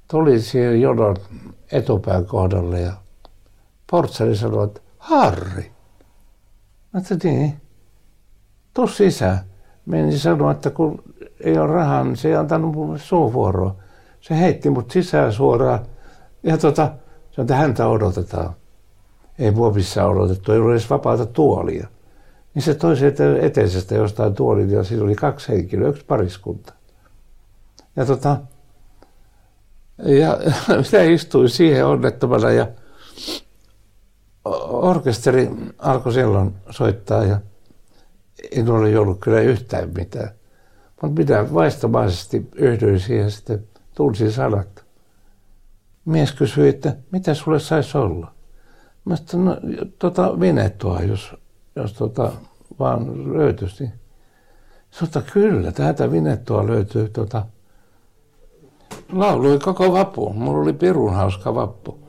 Tuli 0.08 0.42
siihen 0.42 0.82
jonon 0.82 1.16
etupään 1.72 2.26
kohdalle 2.26 2.82
ja 2.82 2.94
portsari 3.92 4.36
sanoi, 4.36 4.64
että 4.64 4.82
Harri. 4.98 5.72
Mä 6.94 7.00
ajattelin, 7.00 7.40
niin, 7.40 7.62
tuu 8.74 8.88
sisään. 8.88 9.40
Menin 9.86 10.20
sanoa, 10.20 10.52
että 10.52 10.70
kun 10.70 11.04
ei 11.40 11.58
ole 11.58 11.68
rahaa, 11.68 12.04
niin 12.04 12.18
se 12.18 12.28
ei 12.28 12.36
antanut 12.36 12.76
mulle 12.76 13.00
suuvuoroa. 13.00 13.76
Se 14.22 14.40
heitti 14.40 14.70
mut 14.70 14.92
sisään 14.92 15.34
suoraan 15.34 15.86
ja 16.44 16.58
tota, 16.58 16.84
sanoi, 17.32 17.44
että 17.44 17.56
häntä 17.56 17.88
odotetaan. 17.88 18.54
Ei 19.40 19.52
mua 19.52 19.72
missään 19.72 20.10
odotettu, 20.10 20.52
ei 20.52 20.60
ollut 20.60 20.72
edes 20.72 20.90
vapaata 20.90 21.26
tuolia. 21.26 21.88
Niin 22.54 22.64
se 22.64 22.74
toi 22.74 22.98
sieltä 22.98 23.24
eteisestä 23.42 23.96
jostain 23.96 24.36
tuolin 24.36 24.70
ja 24.70 24.84
siinä 24.84 25.04
oli 25.04 25.16
kaksi 25.16 25.50
henkilöä, 25.50 25.90
yksi 25.90 26.06
pariskunta. 26.06 26.74
Ja 27.96 28.06
tota, 28.06 28.38
ja 29.98 30.38
minä 30.92 31.04
istuin 31.04 31.50
siihen 31.50 31.86
onnettomana 31.86 32.52
ja 32.52 32.68
orkesteri 34.68 35.50
alkoi 35.78 36.14
silloin 36.14 36.56
soittaa 36.70 37.26
ja 37.26 37.40
en 38.52 38.70
ole 38.70 39.00
ollut 39.00 39.20
kyllä 39.20 39.40
yhtään 39.40 39.90
mitään. 39.98 40.30
Mutta 41.02 41.22
minä 41.22 41.54
vaistomaisesti 41.54 42.50
yhdyin 42.56 43.00
siihen 43.00 43.32
sitten, 43.32 43.68
tunsin 44.00 44.32
sanat. 44.32 44.86
mies 46.06 46.32
kysyi, 46.32 46.70
että 46.70 46.96
mitä 47.12 47.34
sulle 47.34 47.60
saisi 47.60 47.98
olla. 47.98 48.32
Mä 49.06 49.16
sanoin, 49.16 49.60
no, 49.78 49.86
tota 50.00 50.40
vinettua, 50.40 51.02
jos, 51.02 51.36
jos 51.76 51.94
tota, 51.94 52.32
vaan 52.80 53.34
löytyisi. 53.34 53.90
Sota 54.92 55.22
kyllä, 55.22 55.72
täältä 55.72 56.12
vinettua 56.12 56.68
löytyy 56.68 57.10
tota, 57.10 57.46
laului 59.12 59.60
koko 59.60 59.94
vappu. 59.94 60.34
Mulla 60.34 60.62
oli 60.62 60.74
pirun 60.74 61.14
hauska 61.14 61.56
vappu. 61.56 62.00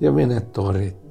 Ja 0.00 0.14
vinettua 0.14 0.72
riitti. 0.72 1.01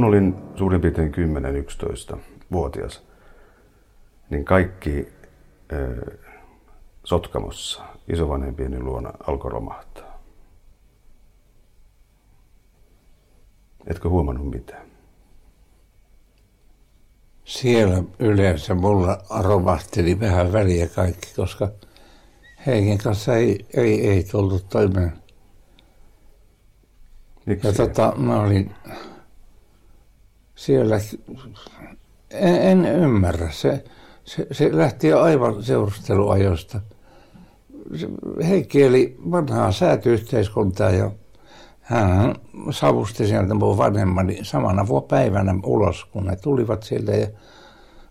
Kun 0.00 0.08
olin 0.08 0.34
suurin 0.56 0.80
piirtein 0.80 1.12
10-11-vuotias, 1.14 3.02
niin 4.30 4.44
kaikki 4.44 5.08
äh, 5.72 6.18
Sotkamossa 7.04 7.82
isovanhempieni 8.08 8.80
luona 8.80 9.12
alkoi 9.26 9.50
romahtaa. 9.50 10.22
Etkö 13.86 14.08
huomannut 14.08 14.50
mitään? 14.50 14.86
Siellä 17.44 18.02
yleensä 18.18 18.74
mulla 18.74 19.18
romahteli 19.40 20.20
vähän 20.20 20.52
väliä 20.52 20.86
kaikki, 20.88 21.34
koska 21.36 21.68
Heikin 22.66 22.98
kanssa 22.98 23.36
ei, 23.36 23.66
ei, 23.74 24.08
ei 24.08 24.24
tullut 24.24 24.68
toimeen. 24.68 25.12
Miksi? 27.46 27.66
Ja 27.66 27.72
tota, 27.72 28.12
mä 28.16 28.40
olin 28.40 28.74
siellä, 30.60 31.00
en, 32.30 32.54
en 32.54 32.86
ymmärrä. 32.86 33.50
Se, 33.50 33.84
se, 34.24 34.46
se 34.52 34.76
lähti 34.76 35.12
aivan 35.12 35.62
seurusteluajoista. 35.62 36.80
Heikki 38.48 38.82
eli 38.82 39.16
vanhaa 39.30 39.72
säätyyhteiskuntaa 39.72 40.90
ja 40.90 41.10
hän 41.80 42.34
savusti 42.70 43.26
sieltä 43.26 43.54
mun 43.54 43.78
vanhemmani 43.78 44.38
samana 44.42 44.86
päivänä 45.08 45.54
ulos, 45.64 46.04
kun 46.04 46.24
ne 46.24 46.36
tulivat 46.36 46.82
sieltä. 46.82 47.12
Ja 47.12 47.26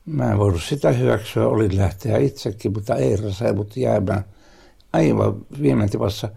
mä 0.06 0.32
en 0.32 0.38
voinut 0.38 0.64
sitä 0.64 0.92
hyväksyä, 0.92 1.48
olin 1.48 1.78
lähteä 1.78 2.18
itsekin, 2.18 2.74
mutta 2.74 2.96
Eira 2.96 3.32
sai 3.32 3.54
mut 3.54 3.78
jäämään 3.78 4.24
aivan 4.94 5.36
viime 5.62 5.88
tipassa. 5.88 6.30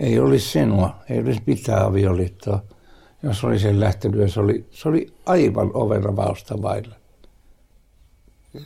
Ei 0.00 0.18
olisi 0.18 0.48
sinua, 0.48 0.96
ei 1.10 1.20
olisi 1.20 1.42
mitään 1.46 1.86
avioliittoa. 1.86 2.62
Jos 3.24 3.44
olisin 3.44 3.80
lähtenyt, 3.80 4.32
se 4.32 4.40
oli, 4.40 4.66
se 4.70 4.88
oli 4.88 5.14
aivan 5.26 5.70
oven 5.74 6.16
vausta 6.16 6.62
vailla. 6.62 6.94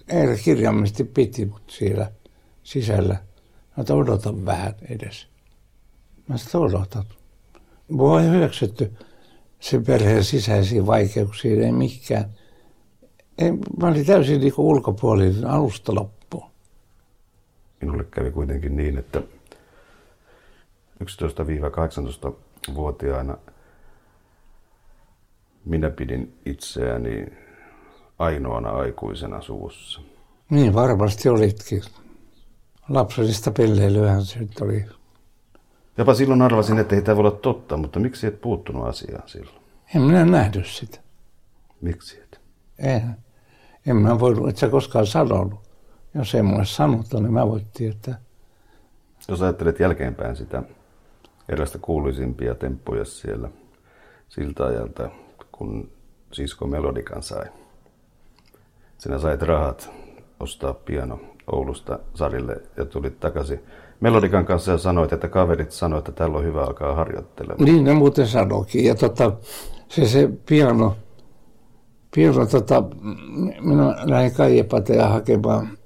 Eera 0.09 0.37
kirjaimellisesti 0.37 1.05
piti 1.05 1.45
mut 1.45 1.63
siellä 1.67 2.13
sisällä. 2.63 3.17
Mä 3.77 3.85
odotan 3.95 4.47
vähän 4.47 4.75
edes. 4.89 5.27
Mä 6.29 6.37
sitä 6.37 6.59
odotan. 6.59 7.05
Mua 7.89 8.23
ei 8.23 8.31
hyväksytty 8.31 8.93
sen 9.61 9.85
perheen 9.85 10.25
sisäisiin 10.25 10.87
vaikeuksiin, 10.87 11.63
ei 11.63 11.73
mikään. 11.73 12.31
Ei, 13.39 13.53
mä 13.53 13.89
olin 13.89 14.07
täysin 14.07 14.41
niin 14.41 14.55
ulkopuolinen 14.57 15.47
alusta 15.47 15.95
loppuun. 15.95 16.51
Minulle 17.81 18.05
kävi 18.05 18.31
kuitenkin 18.31 18.77
niin, 18.77 18.99
että 18.99 19.23
11-18-vuotiaana 21.05 23.37
minä 25.69 25.91
pidin 25.91 26.39
itseäni 26.47 27.27
ainoana 28.19 28.71
aikuisena 28.71 29.41
suvussa. 29.41 30.01
Niin 30.51 30.75
varmasti 30.75 31.29
olitkin. 31.29 31.83
Lapsellista 32.89 33.51
pelleilyähän 33.51 34.25
se 34.25 34.39
nyt 34.39 34.61
oli. 34.61 34.85
Jopa 35.99 36.15
silloin 36.15 36.43
arvasin, 36.43 36.79
että 36.79 36.97
ei 36.97 37.03
tämä 37.03 37.17
voi 37.17 37.27
olla 37.27 37.39
totta, 37.39 37.77
mutta 37.77 38.01
miksi 38.01 38.27
et 38.27 38.41
puuttunut 38.41 38.87
asiaan 38.87 39.29
silloin? 39.29 39.57
En 39.95 40.03
minä 40.03 40.25
nähnyt 40.25 40.67
sitä. 40.67 41.01
Miksi 41.81 42.21
et? 42.21 42.41
En. 42.79 43.17
En 43.87 43.97
mä 43.97 44.21
voinut, 44.21 44.49
et 44.49 44.57
sä 44.57 44.69
koskaan 44.69 45.07
sanonut. 45.07 45.61
Jos 46.15 46.35
ei 46.35 46.43
mulle 46.43 46.65
sanottu, 46.65 47.21
niin 47.21 47.33
mä 47.33 47.47
voin 47.47 47.67
tietää. 47.73 48.21
Jos 49.29 49.43
ajattelet 49.43 49.81
jälkeenpäin 49.81 50.37
sitä 50.37 50.63
erästä 51.49 51.79
kuuluisimpia 51.79 52.55
temppuja 52.55 53.05
siellä 53.05 53.51
siltä 54.29 54.65
ajalta, 54.65 55.11
kun 55.59 55.91
sisko 56.33 56.67
Melodikan 56.67 57.23
sai. 57.23 57.45
Sinä 58.99 59.19
sait 59.19 59.43
rahat 59.43 59.91
ostaa 60.41 60.75
piano 60.75 61.21
Oulusta 61.53 61.99
Sarille 62.15 62.57
ja 62.77 62.85
tulit 62.85 63.21
takaisin 63.21 63.61
Melodikan 64.01 64.47
kanssa 64.47 64.73
ja 64.73 64.79
sanoit, 64.79 65.13
että 65.13 65.29
kaverit 65.29 65.71
sanoivat, 65.71 66.09
että 66.09 66.25
tällä 66.25 66.39
on 66.39 66.45
hyvä 66.45 66.63
alkaa 66.63 66.95
harjoittelemaan. 66.95 67.65
Niin 67.65 67.85
ne 67.85 67.95
muuten 67.95 68.27
sanoikin. 68.27 68.85
Ja 68.85 68.95
tota, 68.95 69.33
se, 69.89 70.07
se 70.07 70.29
piano, 70.47 70.97
piano 72.15 72.47
tota, 72.47 72.83
minä 73.61 73.97
lähdin 74.05 74.35
Kaijepatea 74.35 75.09
hakemaan, 75.09 75.79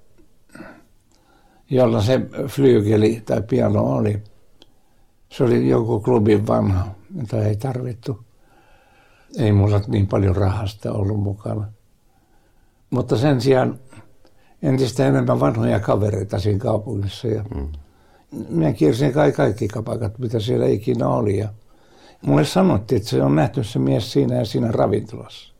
jolla 1.71 2.03
se 2.03 2.21
flyygeli 2.49 3.23
tai 3.27 3.43
piano 3.43 3.83
oli. 3.83 4.23
Se 5.29 5.45
oli 5.45 5.69
joku 5.69 6.01
klubin 6.01 6.47
vanha, 6.47 6.87
jota 7.21 7.45
ei 7.45 7.57
tarvittu. 7.57 8.25
Ei 9.39 9.53
mulla 9.53 9.81
niin 9.87 10.07
paljon 10.07 10.37
rahasta 10.37 10.93
ollut 10.93 11.21
mukana. 11.21 11.67
Mutta 12.91 13.17
sen 13.17 13.41
sijaan 13.41 13.79
entistä 14.63 15.07
enemmän 15.07 15.41
vanhoja 15.41 15.81
kavereita 15.81 16.39
siinä 16.39 16.59
kaupungissa. 16.59 17.29
Ja 17.29 17.45
mm. 17.55 17.69
Minä 18.49 18.73
kiersin 18.73 19.13
kaikki, 19.13 19.37
kaikki 19.37 19.69
kapakat, 19.69 20.19
mitä 20.19 20.41
siellä 20.41 20.67
ikinä 20.67 21.09
oli. 21.09 21.39
Ja 21.39 21.49
mulle 22.23 22.45
sanottiin, 22.45 22.97
että 22.97 23.11
se 23.11 23.23
on 23.23 23.37
nähty 23.37 23.65
se 23.65 23.79
mies 23.79 24.13
siinä 24.13 24.37
ja 24.37 24.45
siinä 24.45 24.73
ravintolassa 24.73 25.55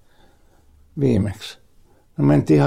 viimeksi. 1.01 1.59
No 2.17 2.25
mentiin, 2.25 2.63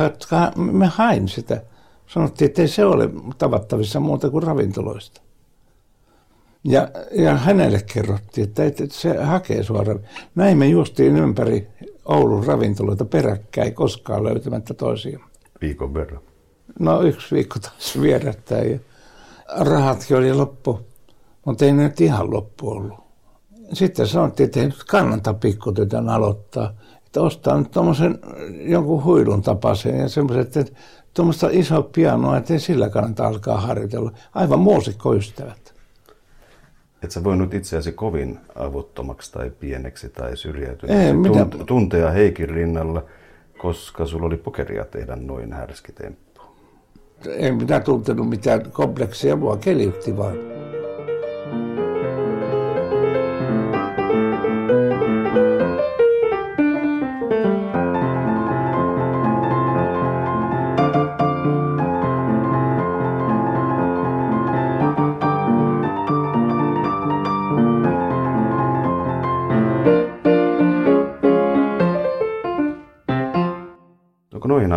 me 0.56 0.86
hain 0.86 1.28
sitä. 1.28 1.62
Sanottiin, 2.08 2.50
että 2.50 2.62
ei 2.62 2.68
se 2.68 2.86
ole 2.86 3.10
tavattavissa 3.38 4.00
muuta 4.00 4.30
kuin 4.30 4.44
ravintoloista. 4.44 5.22
Ja, 6.68 6.88
ja 7.12 7.38
hänelle 7.38 7.82
kerrottiin, 7.94 8.48
että, 8.48 8.64
että 8.64 8.86
se 8.90 9.18
hakee 9.24 9.64
suoraan. 9.64 10.00
Näin 10.36 10.58
me 10.58 10.68
juostiin 10.68 11.18
ympäri 11.18 11.68
Oulun 12.06 12.46
ravintoloita 12.46 13.06
peräkkäin 13.06 13.74
koskaan 13.74 14.24
löytämättä 14.24 14.74
toisia. 14.74 15.20
Viikon 15.62 15.94
verran. 15.94 16.22
No 16.80 17.02
yksi 17.02 17.36
viikko 17.36 17.60
taas 17.60 18.02
vierättäin. 18.02 18.72
Ja 18.72 18.80
rahatkin 19.60 20.18
oli 20.18 20.34
loppu, 20.34 20.80
mutta 21.46 21.66
ei 21.66 21.72
nyt 21.72 22.02
ihan 22.02 22.32
loppu 22.32 22.70
ollut. 22.70 23.00
Sitten 23.74 24.08
sanottiin, 24.08 24.46
että 24.46 24.60
ei 24.60 24.66
nyt 24.66 24.84
kannata 24.84 25.34
pikkutytön 25.34 26.10
aloittaa. 26.10 26.74
Että 27.06 27.22
ostaa 27.22 27.58
nyt 27.58 27.72
tuommoisen 27.72 28.20
jonkun 28.62 29.04
huilun 29.04 29.42
tapaisen 29.42 30.00
ja 30.00 30.10
semmoiset, 30.10 30.58
että 30.58 30.74
tuommoista 31.14 31.48
isoa 31.52 31.82
pianoa, 31.82 32.38
että 32.38 32.54
ei 32.54 32.60
sillä 32.60 32.90
kannata 32.90 33.28
alkaa 33.28 33.62
harjoitella. 33.62 34.12
Aivan 34.34 34.60
muusikkoystävät. 34.60 35.65
Et 37.04 37.12
sä 37.12 37.24
voinut 37.24 37.54
itseäsi 37.54 37.92
kovin 37.92 38.40
avuttomaksi 38.56 39.32
tai 39.32 39.52
pieneksi 39.60 40.10
tai 40.10 40.38
syrjäytyneeksi 40.38 41.14
mitä... 41.14 41.48
tuntea 41.66 42.12
Heikin 42.12 42.50
rinnalla, 42.50 43.06
koska 43.58 44.06
sulla 44.06 44.26
oli 44.26 44.38
pokeria 44.38 44.86
tehdä 44.86 45.16
noin 45.16 45.54
härski 45.54 45.92
temppu. 45.92 46.42
En 47.28 47.56
minä 47.56 47.80
tuntenut 47.80 48.30
mitään 48.30 48.72
kompleksia, 48.72 49.36
mua 49.36 49.58
keliutti 49.58 50.18
vaan. 50.18 50.38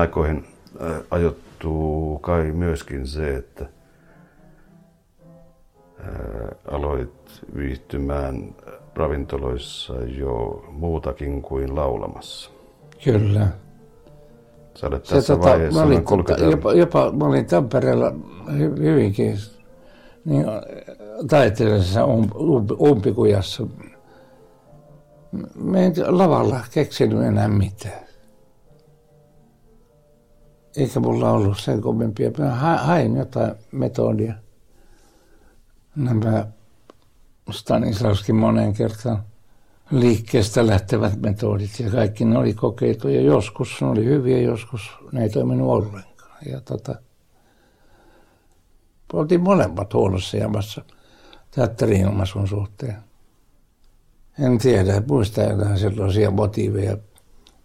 Aikoihin 0.09 0.45
äh, 0.83 1.01
ajoittuu 1.11 2.19
kai 2.19 2.53
myöskin 2.53 3.07
se, 3.07 3.37
että 3.37 3.67
äh, 6.01 6.09
aloit 6.73 7.43
viihtymään 7.57 8.55
ravintoloissa 8.95 9.95
jo 9.95 10.65
muutakin 10.71 11.43
kuin 11.43 11.77
laulamassa. 11.77 12.51
Kyllä. 13.05 13.49
Sä 14.75 14.87
olet 14.87 15.07
se, 15.07 15.15
tässä 15.15 15.37
tota, 15.37 15.49
vaiheessa 15.49 15.81
mä 15.81 15.87
olin, 15.87 16.05
tota, 16.05 16.45
jopa, 16.45 16.73
jopa, 16.73 17.13
mä 17.13 17.25
olin 17.25 17.47
Tampereella 17.47 18.13
hyvinkin 18.79 19.37
niin, 20.25 20.47
taiteellisessa 21.29 22.05
um, 22.05 22.29
um, 22.35 22.67
umpikujassa 22.81 23.67
Me 25.55 25.87
en 25.87 25.93
lavalla 26.07 26.61
keksinyt 26.71 27.23
enää 27.23 27.49
mitään. 27.49 28.08
Eikä 30.79 31.01
mulla 31.01 31.31
ollut 31.31 31.59
sen 31.61 31.81
kommempia. 31.81 32.31
Mä 32.39 32.51
hain 32.77 33.17
jotain 33.17 33.55
metodia. 33.73 34.35
Nämä 35.97 36.47
Stanislavskin 37.51 38.37
monen 38.37 38.73
kertaan 38.73 39.23
liikkeestä 39.91 40.67
lähtevät 40.67 41.23
metodit 41.23 41.81
ja 41.81 41.91
kaikki 41.91 42.25
ne 42.25 42.39
oli 42.39 42.55
kokeiltu 42.55 43.09
ja 43.09 43.21
joskus 43.21 43.81
ne 43.81 43.87
oli 43.87 44.05
hyviä, 44.05 44.39
joskus 44.39 44.91
ne 45.13 45.23
ei 45.23 45.31
toiminut 45.31 45.71
ollenkaan. 45.71 46.39
Ja 46.47 46.61
tota, 46.61 46.95
oltiin 49.13 49.41
molemmat 49.41 49.95
huonossa 49.95 50.37
jamassa 50.37 50.83
teatteri-ilmaisun 51.51 52.49
suhteen. 52.49 52.97
En 54.39 54.59
tiedä, 54.59 55.03
muista 55.09 55.43
enää 55.43 55.77
sellaisia 55.77 56.31
motiiveja. 56.31 56.97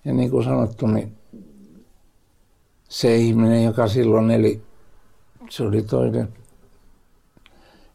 Ja 0.05 0.13
niin 0.13 0.29
kuin 0.29 0.43
sanottu, 0.43 0.87
niin 0.87 1.22
se 2.93 3.15
ihminen, 3.15 3.63
joka 3.63 3.87
silloin 3.87 4.31
eli, 4.31 4.61
se 5.49 5.63
oli 5.63 5.81
toinen. 5.81 6.33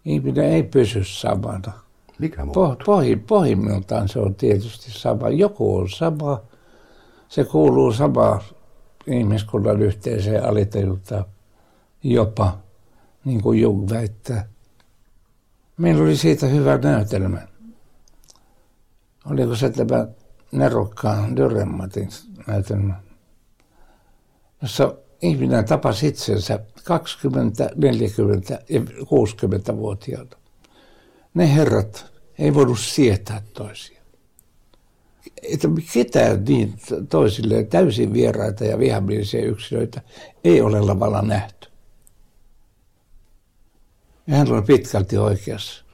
Ihminen 0.04 0.44
ei 0.44 0.62
pysy 0.62 1.04
samana. 1.04 1.72
Mikä? 2.18 2.46
Pohj, 2.86 3.14
pohjimmiltaan 3.26 4.08
se 4.08 4.18
on 4.18 4.34
tietysti 4.34 4.90
sama. 4.90 5.28
Joku 5.28 5.76
on 5.76 5.90
sama. 5.90 6.40
Se 7.28 7.44
kuuluu 7.44 7.92
samaan 7.92 8.40
ihmiskunnan 9.06 9.82
yhteiseen 9.82 10.44
alitajuntaan 10.44 11.24
jopa, 12.02 12.58
niin 13.24 13.42
kuin 13.42 13.60
Jung 13.60 13.90
väittää. 13.90 14.48
Meillä 15.76 16.02
oli 16.02 16.16
siitä 16.16 16.46
hyvä 16.46 16.78
näytelmä. 16.78 17.40
Oliko 19.30 19.56
se 19.56 19.70
tämä 19.70 20.06
nerokkaan 20.52 21.36
Dürrenmatin 21.36 22.32
näytelmä, 22.46 22.94
jossa 24.62 24.94
ihminen 25.22 25.64
tapasi 25.64 26.06
itsensä 26.06 26.60
20, 26.84 27.70
40 27.76 28.58
ja 28.68 28.80
60-vuotiaana. 28.80 30.30
Ne 31.34 31.54
herrat 31.54 32.06
ei 32.38 32.54
voinut 32.54 32.78
sietää 32.78 33.42
toisia. 33.52 33.98
Että 35.42 35.68
ketään 35.92 36.44
niin 36.44 36.74
toisilleen 37.08 37.66
täysin 37.66 38.12
vieraita 38.12 38.64
ja 38.64 38.78
vihamielisiä 38.78 39.40
yksilöitä 39.40 40.00
ei 40.44 40.60
ole 40.60 40.80
lavalla 40.80 41.22
nähty. 41.22 41.68
Ja 44.26 44.36
hän 44.36 44.52
oli 44.52 44.62
pitkälti 44.62 45.18
oikeassa. 45.18 45.84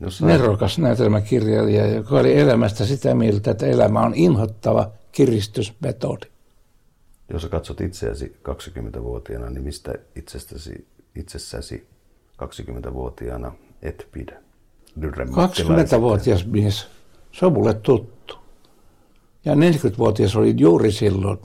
Jossa... 0.00 0.26
Nerokas 0.26 0.78
näytelmäkirjailija, 0.78 1.86
joka 1.86 2.18
oli 2.18 2.38
elämästä 2.38 2.86
sitä 2.86 3.14
mieltä, 3.14 3.50
että 3.50 3.66
elämä 3.66 4.00
on 4.00 4.14
inhottava 4.14 4.90
kiristysmetodi. 5.12 6.26
Jos 7.32 7.46
katsot 7.46 7.80
itseäsi 7.80 8.36
20-vuotiaana, 8.48 9.50
niin 9.50 9.62
mistä 9.62 9.94
itsestäsi, 10.16 10.86
itsessäsi 11.14 11.86
20-vuotiaana 12.42 13.52
et 13.82 14.08
pidä? 14.12 14.42
20-vuotias 14.98 16.46
mies, 16.46 16.88
se 17.32 17.46
on 17.46 17.52
mulle 17.52 17.74
tuttu. 17.74 18.38
Ja 19.44 19.54
40-vuotias 19.54 20.36
oli 20.36 20.54
juuri 20.56 20.92
silloin, 20.92 21.38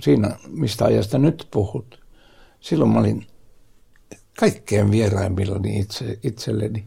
siinä 0.00 0.36
mistä 0.48 0.84
ajasta 0.84 1.18
nyt 1.18 1.48
puhut. 1.50 2.00
Silloin 2.60 2.90
mä 2.90 3.00
olin 3.00 3.26
kaikkein 4.40 4.90
vieraimmillani 4.90 5.78
itse, 5.78 6.18
itselleni. 6.22 6.86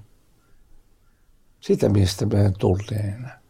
Sitä 1.60 1.90
miestä 1.90 2.26
mä 2.26 2.42
en 2.42 2.54
tunne 2.60 2.96
enää. 2.96 3.42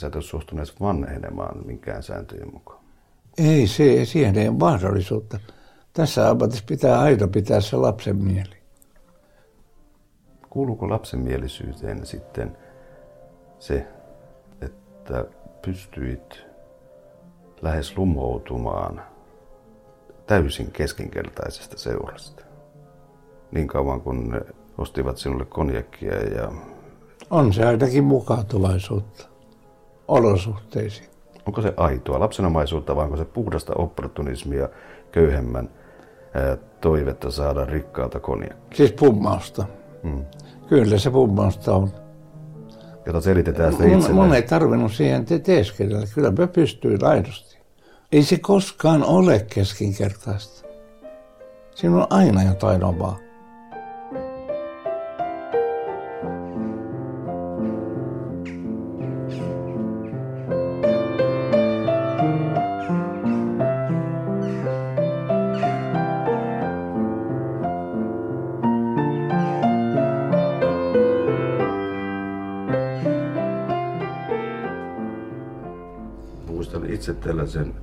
Sä 0.00 0.06
et 0.06 0.14
ole 0.14 0.22
suhtuneet 0.22 0.80
vanhenemaan 0.80 1.66
minkään 1.66 2.02
sääntöjen 2.02 2.52
mukaan. 2.52 2.81
Ei, 3.38 3.66
se, 3.66 4.04
siihen 4.04 4.38
ei 4.38 4.48
ole 4.48 4.56
mahdollisuutta. 4.56 5.38
Tässä 5.92 6.30
ammatissa 6.30 6.64
pitää 6.68 7.00
aina 7.00 7.28
pitää 7.28 7.60
se 7.60 7.76
lapsen 7.76 8.16
mieli. 8.16 8.56
Kuuluuko 10.50 10.90
lapsenmielisyyteen 10.90 12.06
sitten 12.06 12.56
se, 13.58 13.86
että 14.60 15.24
pystyit 15.62 16.42
lähes 17.62 17.98
lumoutumaan 17.98 19.02
täysin 20.26 20.70
keskinkertaisesta 20.70 21.78
seurasta? 21.78 22.44
Niin 23.52 23.68
kauan 23.68 24.00
kun 24.00 24.28
ne 24.30 24.40
ostivat 24.78 25.18
sinulle 25.18 25.44
konjakkia 25.44 26.14
ja... 26.14 26.52
On 27.30 27.52
se 27.52 27.64
ainakin 27.64 28.04
mukautuvaisuutta 28.04 29.28
olosuhteisiin. 30.08 31.11
Onko 31.46 31.62
se 31.62 31.74
aitoa 31.76 32.20
lapsenomaisuutta 32.20 32.96
vai 32.96 33.04
onko 33.04 33.16
se 33.16 33.24
puhdasta 33.24 33.72
opportunismia 33.76 34.68
köyhemmän 35.12 35.68
ää, 36.34 36.56
toivetta 36.80 37.30
saada 37.30 37.64
rikkaalta 37.64 38.20
konjakkia? 38.20 38.76
Siis 38.76 38.92
pummausta. 38.92 39.64
Hmm. 40.02 40.24
Kyllä 40.68 40.98
se 40.98 41.10
pummausta 41.10 41.74
on. 41.74 41.90
Jota 43.06 43.20
selitetään 43.20 43.72
sitä 43.72 43.84
itselleen. 43.84 44.14
Mun 44.14 44.34
ei 44.34 44.42
tarvinnut 44.42 44.92
siihen 44.92 45.24
te- 45.24 45.38
teeskennellä. 45.38 46.06
Kyllä 46.14 46.30
mä 46.30 46.46
pystyin 46.46 47.04
aidosti. 47.04 47.58
Ei 48.12 48.22
se 48.22 48.38
koskaan 48.38 49.04
ole 49.04 49.46
keskinkertaista. 49.54 50.68
Siinä 51.74 51.96
on 51.96 52.06
aina 52.10 52.42
jotain 52.42 52.84
omaa. 52.84 53.18
Tällaisen 77.24 77.74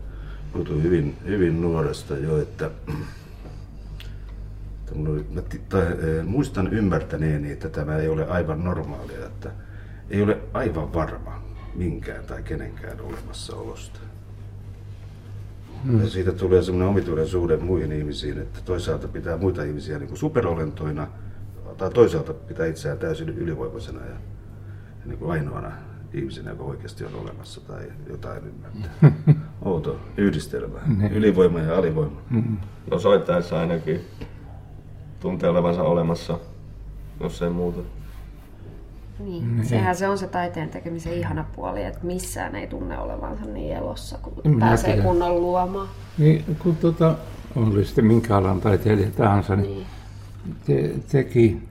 jutun 0.56 0.84
hyvin, 0.84 1.18
hyvin 1.26 1.62
nuoresta 1.62 2.18
jo, 2.18 2.42
että, 2.42 2.66
että 4.80 4.92
oli, 4.96 5.26
mä 5.32 5.42
tai, 5.70 5.82
eh, 5.82 6.26
muistan 6.26 6.74
ymmärtäneeni, 6.74 7.52
että 7.52 7.70
tämä 7.70 7.98
ei 7.98 8.08
ole 8.08 8.28
aivan 8.28 8.64
normaalia, 8.64 9.26
että 9.26 9.52
ei 10.10 10.22
ole 10.22 10.38
aivan 10.54 10.94
varma 10.94 11.44
minkään 11.76 12.26
tai 12.26 12.44
kenenkään 12.44 13.02
olemassaolosta. 13.02 14.00
Hmm. 15.86 16.02
Ja 16.02 16.10
siitä 16.10 16.32
tulee 16.32 16.62
semmoinen 16.62 16.90
omituinen 16.90 17.28
suhde 17.28 17.58
muihin 17.58 17.92
ihmisiin, 17.92 18.38
että 18.38 18.60
toisaalta 18.66 19.08
pitää 19.08 19.38
muita 19.38 19.64
ihmisiä 19.64 20.00
niin 20.00 20.08
kuin 20.08 20.18
superolentoina, 20.18 21.08
tai 21.78 21.92
toisaalta 21.92 22.34
pitää 22.34 22.66
itseään 22.66 22.98
täysin 22.98 23.30
ylivoimaisena 23.30 24.00
ja, 24.00 24.12
ja 24.12 25.06
niin 25.06 25.18
kuin 25.18 25.32
ainoana 25.32 25.89
ihmisenä, 26.14 26.50
joka 26.50 26.64
oikeasti 26.64 27.06
on 27.06 27.16
olemassa 27.16 27.62
tai 27.62 27.84
jotain 28.10 28.42
ymmärtää. 28.44 29.12
Outo 29.66 30.00
yhdistelmä, 30.18 30.80
ylivoima 31.12 31.60
ja 31.60 31.78
alivoima. 31.78 32.22
No 32.92 33.00
soittaessa 33.00 33.60
ainakin 33.60 34.02
tuntee 35.20 35.50
olevansa 35.50 35.84
olemassa, 35.84 36.40
jos 37.20 37.42
ei 37.42 37.50
muuta. 37.50 37.80
Niin. 39.20 39.56
niin. 39.56 39.66
Sehän 39.66 39.96
se 39.96 40.08
on 40.08 40.18
se 40.18 40.28
taiteen 40.28 40.70
tekemisen 40.70 41.14
ihana 41.14 41.46
puoli, 41.56 41.84
että 41.84 42.00
missään 42.04 42.56
ei 42.56 42.68
tunne 42.68 42.98
olevansa 43.00 43.46
niin 43.46 43.76
elossa, 43.76 44.18
kun 44.18 44.34
Minä 44.44 44.66
pääsee 44.66 44.86
tiedän. 44.86 45.06
kunnon 45.06 45.42
luomaan. 45.42 45.88
Niin, 46.18 46.58
kun 46.60 46.76
tota, 46.76 47.16
oli 47.56 47.86
sitten 47.86 48.06
minkä 48.06 48.38
alan 48.38 48.62
taiteilija 48.62 49.12
tahansa, 49.12 49.56
niin, 49.56 49.70
niin. 49.70 49.88
Te, 50.66 51.00
teki 51.12 51.64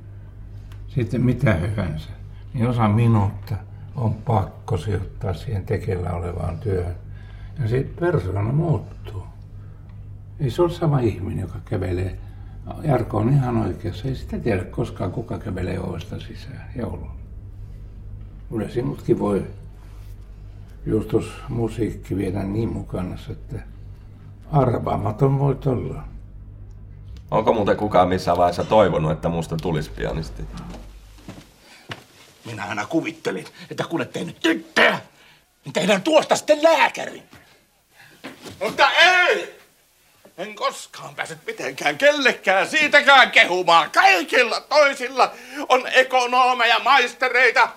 sitten 0.88 1.24
mitä 1.24 1.54
hyvänsä, 1.54 2.10
niin 2.54 2.68
osa 2.68 2.88
minuutta 2.88 3.54
on 4.00 4.14
pakko 4.14 4.76
sijoittaa 4.76 5.34
siihen 5.34 5.66
tekellä 5.66 6.12
olevaan 6.12 6.58
työhön. 6.58 6.94
Ja 7.62 7.68
sitten 7.68 8.06
persoona 8.06 8.52
muuttuu. 8.52 9.22
Ei 10.40 10.50
se 10.50 10.62
ole 10.62 10.70
sama 10.70 11.00
ihminen, 11.00 11.40
joka 11.40 11.58
kävelee. 11.64 12.18
Jarko 12.82 13.18
on 13.18 13.28
ihan 13.28 13.56
oikeassa. 13.56 14.08
Ei 14.08 14.14
sitä 14.14 14.38
tiedä 14.38 14.64
koskaan, 14.64 15.12
kuka 15.12 15.38
kävelee 15.38 15.80
ovesta 15.80 16.20
sisään 16.20 16.70
joulun. 16.76 17.10
Kyllä 18.50 18.68
sinutkin 18.68 19.18
voi 19.18 19.46
justus 20.86 21.32
musiikki 21.48 22.16
viedä 22.16 22.42
niin 22.42 22.72
mukana, 22.72 23.16
että 23.30 23.56
arvaamaton 24.52 25.38
voit 25.38 25.66
olla. 25.66 26.04
Onko 27.30 27.52
muuten 27.52 27.76
kukaan 27.76 28.08
missään 28.08 28.36
vaiheessa 28.36 28.64
toivonut, 28.64 29.12
että 29.12 29.28
musta 29.28 29.56
tulisi 29.56 29.90
pianisti? 29.90 30.42
Minä 32.48 32.64
aina 32.64 32.86
kuvittelin, 32.86 33.46
että 33.70 33.84
kun 33.84 34.02
et 34.02 34.12
tehnyt 34.12 34.40
tyttöä, 34.40 35.00
niin 35.64 35.72
tehdään 35.72 36.02
tuosta 36.02 36.36
sitten 36.36 36.62
lääkäri. 36.62 37.22
Mutta 38.60 38.90
ei! 38.90 39.58
En 40.38 40.54
koskaan 40.54 41.14
pääse 41.14 41.36
mitenkään 41.46 41.98
kellekään 41.98 42.68
siitäkään 42.68 43.30
kehumaan. 43.30 43.90
Kaikilla 43.90 44.60
toisilla 44.60 45.34
on 45.68 45.86
ekonomeja, 45.86 46.78
maistereita, 46.78 47.68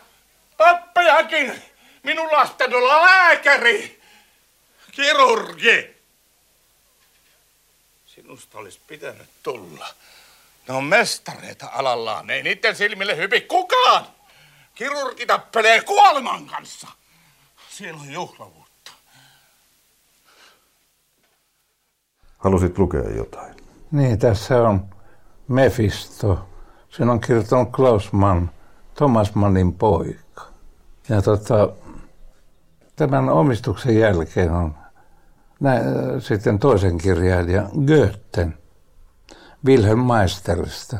pappejakin. 0.57 1.61
Minulla 2.03 2.41
on 2.41 2.73
olla 2.73 3.01
lääkäri, 3.01 4.01
kirurgi. 4.91 5.95
Sinusta 8.05 8.57
olisi 8.57 8.79
pitänyt 8.87 9.29
tulla. 9.43 9.87
Ne 10.67 10.73
on 10.73 10.83
mestareita 10.83 11.69
alallaan. 11.71 12.29
Ei 12.29 12.43
niiden 12.43 12.75
silmille 12.75 13.17
hypi 13.17 13.41
kukaan. 13.41 14.07
Kirurgi 14.81 15.25
tappelee 15.25 15.81
kuoleman 15.81 16.45
kanssa. 16.45 16.87
Siellä 17.69 18.01
on 18.01 18.11
juhlavuutta. 18.11 18.91
Halusit 22.37 22.77
lukea 22.77 23.09
jotain? 23.09 23.55
Niin, 23.91 24.19
tässä 24.19 24.61
on 24.61 24.85
Mephisto. 25.47 26.49
Sen 26.89 27.09
on 27.09 27.21
kirjoittanut 27.21 27.71
Klaus 27.71 28.13
Mann, 28.13 28.49
Thomas 28.93 29.35
Mannin 29.35 29.73
poika. 29.73 30.45
Ja 31.09 31.21
tota, 31.21 31.69
tämän 32.95 33.29
omistuksen 33.29 33.99
jälkeen 33.99 34.51
on 34.51 34.75
nä, 35.59 35.73
sitten 36.19 36.59
toisen 36.59 36.97
kirjailijan 36.97 37.69
Goethen, 37.87 38.57
Wilhelm 39.65 39.99
Meisterista, 39.99 40.97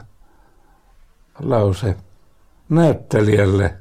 lause 1.40 1.96
näyttelijälle 2.72 3.74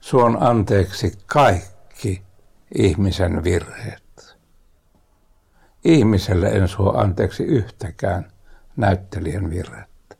suon 0.00 0.42
anteeksi 0.42 1.12
kaikki 1.26 2.22
ihmisen 2.74 3.44
virheet. 3.44 4.36
Ihmiselle 5.84 6.48
en 6.48 6.68
suo 6.68 6.96
anteeksi 6.96 7.42
yhtäkään 7.42 8.32
näyttelijän 8.76 9.50
virhettä. 9.50 10.16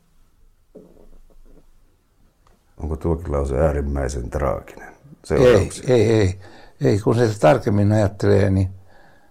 Onko 2.77 2.95
tuokin 2.95 3.31
lause 3.31 3.59
äärimmäisen 3.59 4.29
traaginen? 4.29 4.93
Ei, 5.31 5.69
ei, 5.87 6.11
ei. 6.11 6.39
Ei, 6.81 6.99
kun 6.99 7.15
se 7.15 7.39
tarkemmin 7.39 7.91
ajattelee, 7.91 8.49
niin 8.49 8.69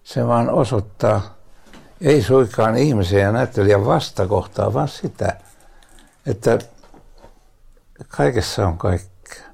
se 0.04 0.26
vaan 0.26 0.50
osoittaa, 0.50 1.36
ei 2.00 2.22
suikaan 2.22 2.76
ihmisen 2.76 3.20
ja 3.20 3.32
näyttelijän 3.32 3.86
vastakohtaa, 3.86 4.74
vaan 4.74 4.88
sitä, 4.88 5.36
että 6.26 6.58
kaikessa 8.08 8.68
on 8.68 8.78
kaikkea. 8.78 9.46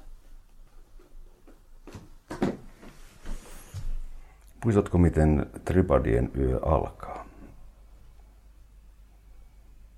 Muistatko, 4.65 4.97
miten 4.97 5.45
Tribadien 5.65 6.31
yö 6.37 6.59
alkaa? 6.65 7.25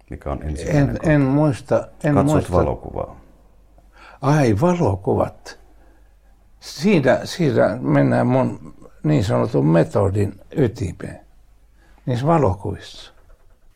Mikä 0.10 0.31
on 0.31 0.43
ensimmäinen 0.43 0.99
En, 1.03 1.12
en 1.12 1.21
muista. 1.21 1.88
En 2.03 2.13
Katsot 2.13 2.34
muista. 2.34 2.53
valokuvaa. 2.53 3.19
Ai, 4.21 4.55
valokuvat. 4.62 5.60
Siinä, 6.60 7.19
siinä 7.23 7.77
mennään 7.81 8.27
mun 8.27 8.73
niin 9.03 9.23
sanotun 9.23 9.67
metodin 9.67 10.41
ytimeen. 10.51 11.25
Niissä 12.05 12.27
valokuvissa. 12.27 13.13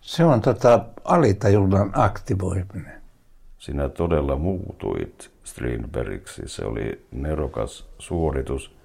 Se 0.02 0.26
on 0.26 0.42
tota 0.42 0.86
alitajunnan 1.04 1.92
aktivoiminen. 1.94 2.99
Sinä 3.60 3.90
todella 3.90 4.36
muutuit 4.36 5.32
Strindbergiksi. 5.44 6.42
Se 6.46 6.66
oli 6.66 7.06
nerokas 7.12 7.90
suoritus, 7.98 8.76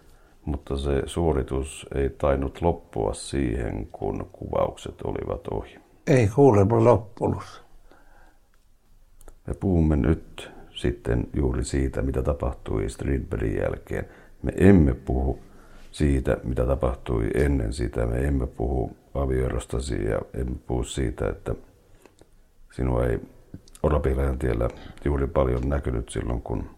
mutta 0.44 0.76
se 0.76 1.02
suoritus 1.06 1.86
ei 1.94 2.10
tainnut 2.10 2.60
loppua 2.60 3.14
siihen, 3.14 3.88
kun 3.92 4.28
kuvaukset 4.32 5.02
olivat 5.02 5.48
ohi. 5.48 5.78
Ei 6.06 6.28
kuulemma 6.28 6.84
loppunut. 6.84 7.64
Me 9.46 9.54
puhumme 9.54 9.96
nyt 9.96 10.50
sitten 10.70 11.28
juuri 11.34 11.64
siitä, 11.64 12.02
mitä 12.02 12.22
tapahtui 12.22 12.90
Strindbergin 12.90 13.56
jälkeen. 13.56 14.08
Me 14.42 14.52
emme 14.56 14.94
puhu 14.94 15.38
siitä, 15.90 16.36
mitä 16.44 16.66
tapahtui 16.66 17.30
ennen 17.34 17.72
sitä. 17.72 18.06
Me 18.06 18.18
emme 18.18 18.46
puhu 18.46 18.96
avioerostasi 19.14 20.04
ja 20.04 20.20
emme 20.34 20.56
puhu 20.66 20.84
siitä, 20.84 21.28
että 21.28 21.54
sinua 22.72 23.06
ei 23.06 23.20
Orapilajan 23.86 24.38
tiellä 24.38 24.68
juuri 25.04 25.26
paljon 25.26 25.68
näkynyt 25.68 26.08
silloin, 26.08 26.42
kun 26.42 26.70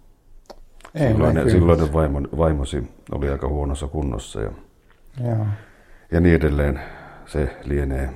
Ei 0.94 1.08
silloinen, 1.08 1.34
näkynyt. 1.34 1.52
silloinen 1.58 1.92
vaimo, 1.92 2.20
vaimosi 2.36 2.92
oli 3.12 3.28
aika 3.30 3.48
huonossa 3.48 3.86
kunnossa 3.86 4.40
ja, 4.40 4.50
Joo. 5.24 5.46
ja 6.12 6.20
niin 6.20 6.34
edelleen. 6.34 6.80
Se 7.26 7.56
lienee 7.64 8.10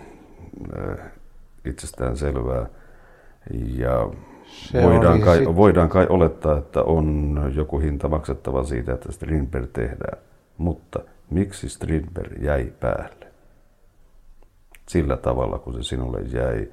äh, 0.79 0.99
itsestään 1.65 2.17
selvää. 2.17 2.67
Ja 3.79 4.11
Se 4.47 4.83
voidaan 4.83 5.21
kai, 5.21 5.39
sit- 5.39 5.57
voidaan 5.57 5.89
kai 5.89 6.07
olettaa, 6.09 6.59
että 6.59 6.83
on 6.83 7.37
joku 7.55 7.79
hinta 7.79 8.09
maksettava 8.09 8.65
siitä, 8.65 8.93
että 8.95 9.13
Strindberg 9.13 9.71
tehdään. 9.73 10.19
Mutta 10.59 11.01
miksi 11.31 11.69
Strindberg 11.69 12.43
jäi 12.43 12.73
päälle? 12.81 13.27
Sillä 14.89 15.17
tavalla, 15.17 15.59
kun 15.59 15.75
se 15.75 15.83
sinulle 15.83 16.21
jäi, 16.21 16.69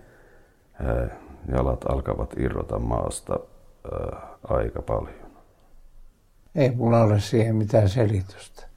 ää, 0.84 1.08
jalat 1.48 1.86
alkavat 1.90 2.34
irrota 2.38 2.80
maasta 2.80 3.40
ää, 3.92 4.28
aika 4.44 4.82
paljon. 4.82 5.32
Ei 6.56 6.72
mulla 6.72 7.02
ole 7.02 7.20
siihen 7.20 7.56
mitään 7.56 7.90
selitystä. 7.90 8.68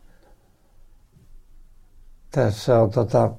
Tässä 2.31 2.79
on 2.79 2.91
tota, 2.91 3.31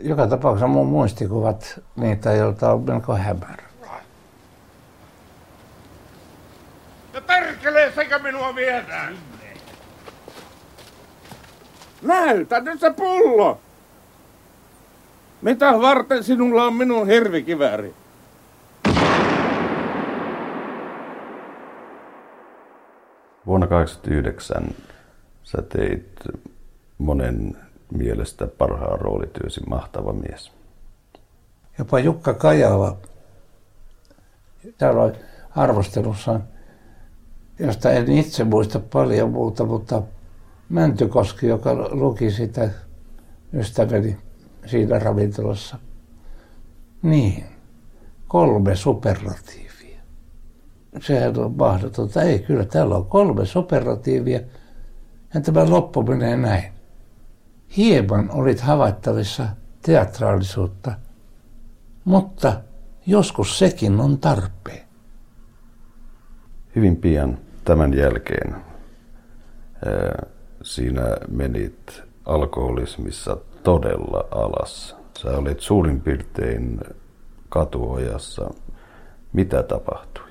joka 0.00 0.26
tapauksessa 0.26 0.66
mun 0.66 0.86
muistikuvat 0.86 1.80
niitä, 1.96 2.32
joilta 2.32 2.72
on 2.72 2.82
melko 2.82 3.16
hämärä. 3.16 3.66
Ja 7.12 7.20
perkelee 7.20 7.92
sekä 7.92 8.18
minua 8.18 8.54
viedään. 8.54 9.18
Näytä 12.02 12.60
nyt 12.60 12.80
se 12.80 12.90
pullo! 12.90 13.60
Mitä 15.42 15.80
varten 15.80 16.24
sinulla 16.24 16.64
on 16.64 16.74
minun 16.74 17.06
hirvikivääri? 17.06 17.94
Vuonna 23.46 23.66
1989 23.66 24.74
sä 25.42 25.62
teit 25.62 26.06
monen 26.98 27.56
mielestä 27.92 28.46
parhaan 28.46 29.00
roolityösi 29.00 29.60
mahtava 29.68 30.12
mies. 30.12 30.52
Jopa 31.78 31.98
Jukka 31.98 32.34
Kajala 32.34 32.96
täällä 34.78 35.02
oli 35.02 35.12
arvostelussa, 35.56 36.40
josta 37.58 37.90
en 37.90 38.10
itse 38.10 38.44
muista 38.44 38.80
paljon 38.80 39.30
muuta, 39.30 39.64
mutta 39.64 40.02
Mäntykoski, 40.68 41.46
joka 41.46 41.88
luki 41.90 42.30
sitä 42.30 42.70
ystäväni 43.52 44.18
siinä 44.66 44.98
ravintolassa. 44.98 45.78
Niin, 47.02 47.44
kolme 48.28 48.76
superlatiivia. 48.76 50.00
Sehän 51.00 51.38
on 51.38 51.56
mahdotonta. 51.56 52.22
Ei, 52.22 52.38
kyllä 52.38 52.64
täällä 52.64 52.96
on 52.96 53.06
kolme 53.06 53.44
superlatiivia. 53.44 54.40
Ja 55.34 55.40
tämä 55.40 55.70
loppu 55.70 56.02
menee 56.02 56.36
näin. 56.36 56.72
Hieman 57.76 58.30
olit 58.30 58.60
havaittavissa 58.60 59.46
teatraalisuutta, 59.82 60.92
mutta 62.04 62.60
joskus 63.06 63.58
sekin 63.58 64.00
on 64.00 64.18
tarpeen. 64.18 64.86
Hyvin 66.76 66.96
pian 66.96 67.38
tämän 67.64 67.94
jälkeen 67.94 68.54
ää, 68.54 70.26
sinä 70.62 71.16
menit 71.28 72.02
alkoholismissa 72.24 73.36
todella 73.66 74.24
alas. 74.30 74.96
Sä 75.18 75.28
olit 75.28 75.60
suurin 75.60 76.00
piirtein 76.00 76.80
katuojassa. 77.48 78.50
Mitä 79.32 79.62
tapahtui? 79.62 80.24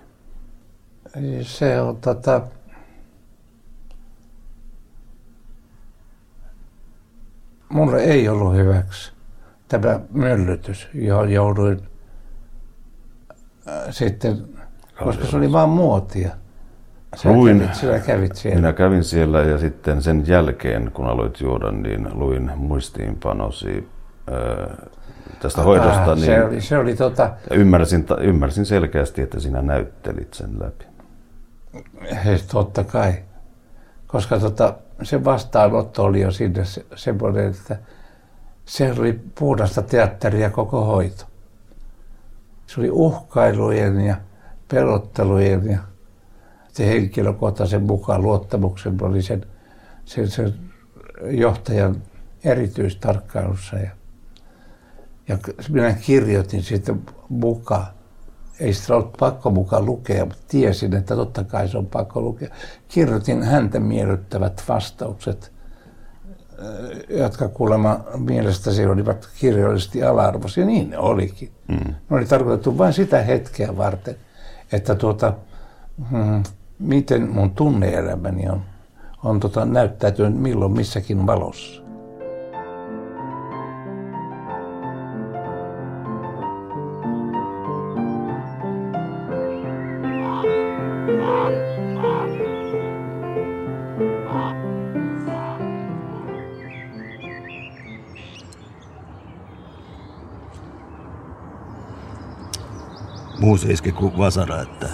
Se 1.41 1.81
on 1.81 1.97
tota... 1.97 2.41
Mulle 7.69 8.03
ei 8.03 8.29
ollut 8.29 8.55
hyväksi 8.55 9.11
tämä 9.67 9.99
myllytys, 10.11 10.87
johon 10.93 11.31
jouduin 11.31 11.81
äh, 13.67 13.73
sitten, 13.89 14.47
koska 15.03 15.25
se 15.25 15.37
oli 15.37 15.51
vaan 15.51 15.69
muotia. 15.69 16.35
Sä 17.15 17.29
Luin. 17.29 17.59
kävit, 17.59 17.75
sinä 17.75 17.99
kävit 17.99 18.35
siellä. 18.35 18.55
Minä 18.55 18.73
kävin 18.73 19.03
siellä 19.03 19.41
ja 19.41 19.57
sitten 19.57 20.01
sen 20.01 20.23
jälkeen, 20.27 20.91
kun 20.93 21.07
aloit 21.07 21.41
juoda, 21.41 21.71
niin 21.71 22.07
luin 22.13 22.51
muistiinpanosi 22.55 23.87
ää, 24.31 24.87
tästä 25.39 25.61
hoidosta. 25.61 26.11
Ah, 26.11 26.15
Niin 26.15 26.25
se, 26.25 26.43
oli, 26.43 26.61
se 26.61 26.77
oli 26.77 26.95
tota, 26.95 27.29
ymmärsin, 27.51 28.05
ymmärsin 28.21 28.65
selkeästi, 28.65 29.21
että 29.21 29.39
sinä 29.39 29.61
näyttelit 29.61 30.33
sen 30.33 30.59
läpi. 30.59 30.85
Hei, 32.25 32.37
totta 32.51 32.83
kai. 32.83 33.13
Koska 34.07 34.39
tota, 34.39 34.73
se 35.03 35.23
vastaanotto 35.23 36.03
oli 36.03 36.21
jo 36.21 36.31
sinne 36.31 36.65
se, 36.65 36.85
semmoinen, 36.95 37.47
että 37.47 37.77
se 38.65 38.93
oli 38.99 39.19
puhdasta 39.39 39.81
teatteria 39.81 40.49
koko 40.49 40.85
hoito. 40.85 41.25
Se 42.67 42.79
oli 42.79 42.89
uhkailujen 42.91 44.01
ja 44.01 44.15
pelottelujen 44.67 45.65
ja 45.71 45.79
se 46.75 46.87
henkilökohtaisen 46.87 47.83
mukaan 47.83 48.21
luottamuksen 48.21 48.97
oli 49.01 49.21
sen, 49.21 49.45
sen, 50.05 50.29
sen 50.29 50.53
johtajan 51.29 52.01
erityistarkkailussa. 52.43 53.75
Ja, 53.75 53.89
ja 55.27 55.37
minä 55.69 55.93
kirjoitin 55.93 56.63
sitten 56.63 57.01
mukaan. 57.29 57.87
Ei 58.59 58.73
sitä 58.73 58.95
ollut 58.95 59.13
pakko 59.19 59.49
mukaan 59.49 59.85
lukea, 59.85 60.25
mutta 60.25 60.43
tiesin, 60.47 60.95
että 60.95 61.15
totta 61.15 61.43
kai 61.43 61.67
se 61.67 61.77
on 61.77 61.85
pakko 61.85 62.21
lukea. 62.21 62.49
Kirjoitin 62.87 63.43
häntä 63.43 63.79
miellyttävät 63.79 64.63
vastaukset, 64.67 65.51
jotka 67.09 67.47
kuulemma 67.47 67.99
mielestäsi 68.17 68.85
olivat 68.85 69.29
kirjallisesti 69.39 70.03
ala-arvoisia. 70.03 70.65
Niin 70.65 70.89
ne 70.89 70.97
olikin. 70.97 71.51
Mm. 71.67 71.93
Ne 72.09 72.17
oli 72.17 72.25
tarkoitettu 72.25 72.77
vain 72.77 72.93
sitä 72.93 73.21
hetkeä 73.21 73.77
varten, 73.77 74.15
että 74.71 74.95
tuota, 74.95 75.33
hmm, 76.09 76.43
miten 76.79 77.29
mun 77.29 77.51
tunneelämäni 77.51 78.49
on, 78.49 78.61
on 79.23 79.39
tota, 79.39 79.65
näyttäytynyt 79.65 80.41
milloin 80.41 80.71
missäkin 80.71 81.27
valossa. 81.27 81.85
Muu 103.39 103.57
iski 103.69 103.91
kuin 103.91 104.17
vasara, 104.17 104.61
että 104.61 104.89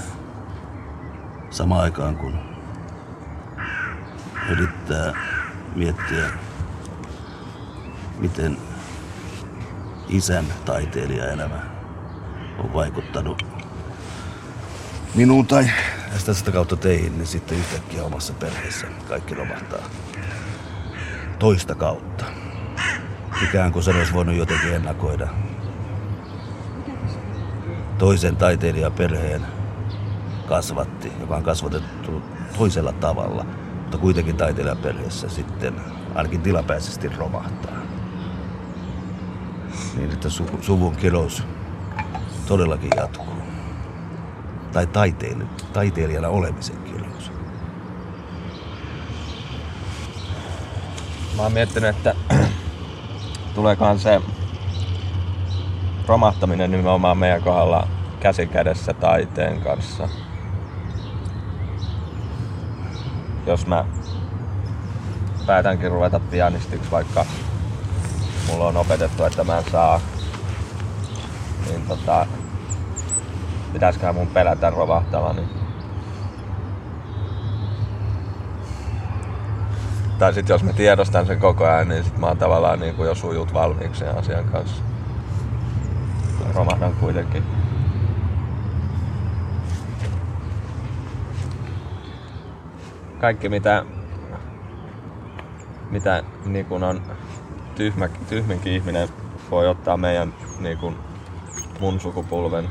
sama 1.62 1.82
aikaan 1.82 2.16
kun 2.16 2.39
yrittää 4.49 5.14
miettiä, 5.76 6.30
miten 8.20 8.57
isän 10.09 10.45
taiteilijaelämä 10.66 11.59
on 12.57 12.74
vaikuttanut 12.74 13.45
minuun 15.16 15.47
tai 15.47 15.72
sitä, 16.18 16.34
sitä 16.34 16.51
kautta 16.51 16.76
teihin, 16.76 17.18
niin 17.18 17.28
sitten 17.28 17.57
yhtäkkiä 17.57 18.03
omassa 18.03 18.34
perheessä 18.34 18.88
kaikki 19.07 19.36
romahtaa 19.36 19.84
toista 21.39 21.76
kautta. 21.76 22.26
Ikään 23.43 23.72
kuin 23.72 23.84
sen 23.84 23.95
olisi 23.95 24.14
voinut 24.14 24.36
jotenkin 24.36 24.74
ennakoida. 24.74 25.28
Toisen 27.97 28.36
taiteilijaperheen 28.36 29.61
kasvatti, 30.51 31.11
joka 31.19 31.35
on 31.35 31.43
kasvatettu 31.43 32.21
toisella 32.57 32.91
tavalla, 32.93 33.45
mutta 33.81 33.97
kuitenkin 33.97 34.37
taiteilijaperheessä 34.37 35.29
sitten 35.29 35.81
ainakin 36.15 36.41
tilapäisesti 36.41 37.09
romahtaa. 37.09 37.77
Niin, 39.97 40.11
että 40.11 40.27
su- 40.29 40.61
suvun 40.61 40.95
kirous 40.95 41.43
todellakin 42.47 42.89
jatkuu. 42.95 43.33
Tai 44.71 44.85
taiteil- 44.85 45.45
taiteilijana 45.73 46.29
olemisen 46.29 46.77
kirous. 46.77 47.31
Mä 51.35 51.43
oon 51.43 51.53
miettinyt, 51.53 51.89
että 51.89 52.15
tuleekaan 53.55 53.99
se 53.99 54.21
romahtaminen 56.07 56.71
nimenomaan 56.71 57.17
meidän 57.17 57.43
kohdalla 57.43 57.87
käsi 58.19 58.47
kädessä 58.47 58.93
taiteen 58.93 59.61
kanssa. 59.61 60.09
Jos 63.45 63.67
mä 63.67 63.85
päätänkin 65.45 65.91
ruveta 65.91 66.19
pianistiksi, 66.19 66.91
vaikka 66.91 67.25
mulla 68.47 68.67
on 68.67 68.77
opetettu, 68.77 69.23
että 69.23 69.43
mä 69.43 69.57
en 69.57 69.71
saa, 69.71 69.99
niin 71.69 71.81
tota, 71.87 72.25
pitäisiköhän 73.73 74.15
mun 74.15 74.27
pelätä 74.27 74.69
romahtavani. 74.69 75.41
Tai 80.19 80.33
sitten 80.33 80.53
jos 80.53 80.63
mä 80.63 80.73
tiedostan 80.73 81.25
sen 81.25 81.39
koko 81.39 81.65
ajan, 81.65 81.87
niin 81.87 82.03
sit 82.03 82.17
mä 82.17 82.27
oon 82.27 82.37
tavallaan 82.37 82.79
niin 82.79 82.95
kuin 82.95 83.07
jo 83.07 83.15
sujut 83.15 83.53
valmiiksi 83.53 83.99
sen 83.99 84.17
asian 84.17 84.45
kanssa. 84.45 84.83
Romahdan 86.55 86.93
kuitenkin. 86.93 87.43
Kaikki 93.22 93.49
mitä, 93.49 93.86
mitä 95.89 96.24
niin 96.45 96.65
kuin 96.65 96.84
on 96.84 97.01
tyhmä, 97.76 98.07
tyhminkin 98.30 98.74
ihminen 98.74 99.09
voi 99.51 99.67
ottaa 99.67 99.97
meidän 99.97 100.34
niin 100.59 100.78
kuin 100.78 100.95
mun 101.80 101.99
sukupolven 101.99 102.69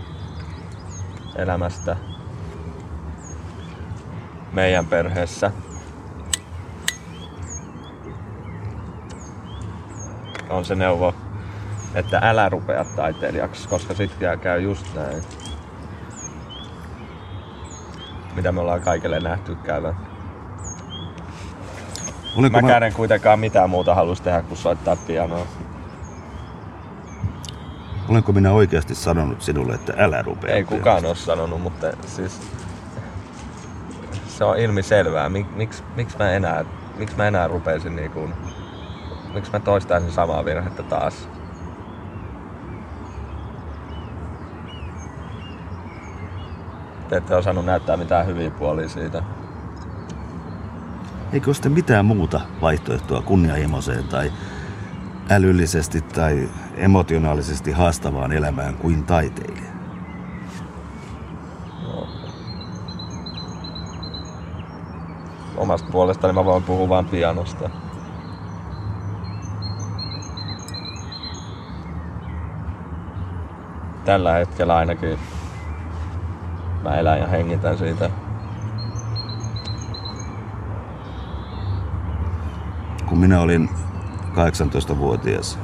elämästä 1.37 1.97
meidän 4.53 4.87
perheessä. 4.87 5.51
On 10.49 10.65
se 10.65 10.75
neuvo, 10.75 11.15
että 11.95 12.19
älä 12.23 12.49
rupea 12.49 12.85
taiteilijaksi, 12.85 13.69
koska 13.69 13.95
sitten 13.95 14.39
käy 14.39 14.61
just 14.61 14.95
näin. 14.95 15.23
Mitä 18.35 18.53
me 18.53 18.61
ollaan 18.61 18.81
kaikille 18.81 19.21
nähty 19.21 19.55
käyvän. 19.55 20.10
Olenko 22.37 22.61
Mä 22.63 22.77
en 22.77 22.93
kuitenkaan 22.93 23.39
mitään 23.39 23.71
muuta 23.71 23.95
halus 23.95 24.21
tehdä 24.21 24.43
kuin 24.43 24.59
soittaa 24.59 24.97
pianoa. 24.97 25.47
Olenko 28.09 28.33
minä 28.33 28.53
oikeasti 28.53 28.95
sanonut 28.95 29.43
sinulle, 29.43 29.75
että 29.75 29.93
älä 29.97 30.23
rupea? 30.23 30.55
Ei 30.55 30.65
kukaan 30.65 31.07
ole 31.07 31.15
sanonut, 31.15 31.63
mutta 31.63 31.87
siis 32.07 32.41
se 34.29 34.45
on 34.45 34.59
ilmi 34.59 34.83
selvää. 34.83 35.29
Mik, 35.29 35.57
miksi, 35.57 35.83
miksi 35.97 36.19
mä 36.19 36.31
enää, 36.31 36.65
miksi 36.97 37.17
mä 37.17 37.29
enää 37.29 37.49
rupeisin 37.49 37.97
niin 37.97 38.11
kuin, 38.11 38.35
miksi 39.35 39.53
mä 39.53 39.61
toistaisin 39.61 40.11
samaa 40.11 40.45
virhettä 40.45 40.83
taas? 40.83 41.29
Te 47.09 47.17
ette 47.17 47.35
osannut 47.35 47.65
näyttää 47.65 47.97
mitään 47.97 48.27
hyviä 48.27 48.51
puolia 48.51 48.89
siitä. 48.89 49.23
Eikö 51.33 51.49
ole 51.49 51.55
sitten 51.55 51.73
mitään 51.73 52.05
muuta 52.05 52.41
vaihtoehtoa 52.61 53.23
kunnianhimoiseen 53.23 54.05
tai 54.05 54.33
älyllisesti 55.31 56.01
tai 56.01 56.49
emotionaalisesti 56.75 57.73
haastavaan 57.73 58.33
elämään 58.33 58.75
kuin 58.75 59.05
taiteilija? 59.05 59.71
Omasta 65.57 65.89
puolestani 65.93 66.33
mä 66.33 66.45
voin 66.45 66.63
puhua 66.63 66.89
vain 66.89 67.07
pianosta. 67.07 67.71
Tällä 74.05 74.33
hetkellä 74.33 74.77
ainakin 74.77 75.19
mä 76.83 76.97
elän 76.97 77.19
ja 77.19 77.27
hengitän 77.27 77.79
siitä. 77.79 78.11
Kun 83.07 83.10
minä 83.21 83.41
olin 83.41 83.71
18-vuotias, 84.33 85.59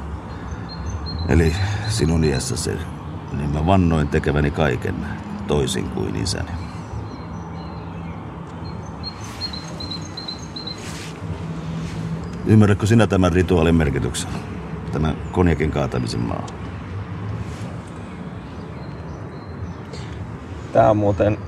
eli 1.29 1.57
sinun 1.89 2.25
iässäsi, 2.25 2.79
niin 3.33 3.51
mä 3.51 3.67
vannoin 3.67 4.09
tekeväni 4.09 4.51
kaiken 4.51 4.95
toisin 5.47 5.91
kuin 5.91 6.17
isäni. 6.17 6.51
Ymmärrätkö 12.47 12.87
sinä 12.87 13.07
tämän 13.07 13.33
rituaalin 13.33 13.75
merkityksen? 13.75 14.31
Tämän 14.93 15.17
konjakin 15.33 15.71
kaatamisen 15.71 16.21
maa. 16.21 16.47
Tää 20.73 20.91
on 20.91 20.97
muuten 20.97 21.39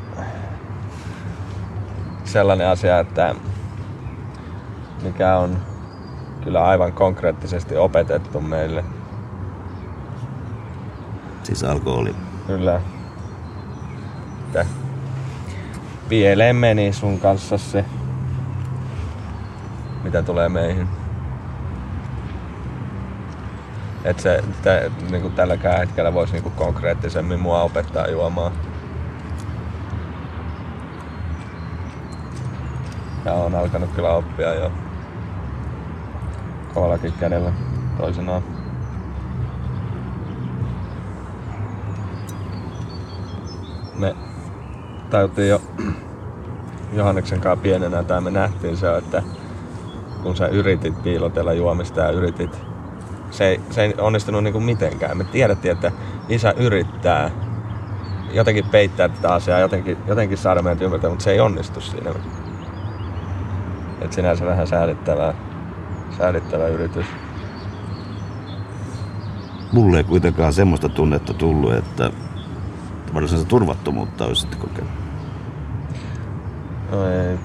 sellainen 2.25 2.69
asia, 2.69 2.99
että 2.99 3.35
mikä 5.03 5.37
on 5.37 5.59
kyllä 6.45 6.65
aivan 6.65 6.93
konkreettisesti 6.93 7.77
opetettu 7.77 8.41
meille. 8.41 8.85
Siis 11.43 11.65
alkoholi. 11.65 12.15
Kyllä. 12.47 12.81
Että 14.47 14.67
pieleen 16.09 16.57
meni 16.57 16.93
sun 16.93 17.21
kanssa 17.21 17.59
se, 17.59 17.85
mitä 20.03 20.23
tulee 20.23 20.49
meihin. 20.49 20.89
Et 24.05 24.21
se 24.21 24.45
te, 24.63 24.91
niinku 25.11 25.31
tälläkään 25.31 25.79
hetkellä 25.79 26.15
voisi 26.15 26.33
niinku 26.33 26.51
konkreettisemmin 26.51 27.41
mua 27.41 27.63
opettaa 27.63 28.09
juomaan. 28.09 28.53
ja 33.29 33.35
on 33.35 33.55
alkanut 33.55 33.91
kyllä 33.93 34.11
oppia 34.11 34.55
jo 34.55 34.73
kovallakin 36.75 37.13
kädellä 37.21 37.53
toisenaan. 37.99 38.43
Me 43.99 44.17
tajuttiin 45.11 45.49
jo 45.49 45.61
Johanneksen 46.93 47.41
kanssa 47.41 47.63
pienenä 47.63 48.03
tai 48.03 48.21
me 48.21 48.31
nähtiin 48.31 48.77
se, 48.77 48.97
että 48.97 49.23
kun 50.23 50.37
sä 50.37 50.47
yritit 50.47 51.03
piilotella 51.03 51.53
juomista 51.53 52.01
ja 52.01 52.11
yritit, 52.11 52.61
se 53.31 53.45
ei, 53.45 53.61
se 53.71 53.83
ei 53.83 53.95
onnistunut 53.99 54.45
niinku 54.45 54.61
mitenkään. 54.61 55.19
Me 55.19 55.25
tiedettiin, 55.25 55.73
että 55.73 55.93
isä 56.29 56.55
yrittää 56.57 57.31
jotenkin 58.33 58.65
peittää 58.71 59.09
tätä 59.09 59.35
asiaa, 59.35 59.59
jotenkin, 59.59 59.99
jotenkin 60.07 60.39
saada 60.39 60.63
meidät 60.63 60.83
ymmärtää, 60.83 61.11
mutta 61.11 61.25
se 61.25 61.31
ei 61.31 61.41
onnistu 61.41 61.81
siinä. 61.81 62.11
Et 64.01 64.13
sinänsä 64.13 64.47
vähän 64.47 64.67
säädittävä, 64.67 65.35
säädittävä 66.19 66.69
yritys. 66.69 67.07
Mulle 69.73 69.97
ei 69.97 70.05
kuitenkaan 70.05 70.53
semmoista 70.53 70.89
tunnetta 70.89 71.35
tullut, 71.35 71.73
että 71.73 72.11
varsinaista 73.15 73.49
turvattomuutta 73.49 74.25
olisitte 74.25 74.57
kokenut. 74.57 74.91
No 76.91 77.09
ei. 77.11 77.39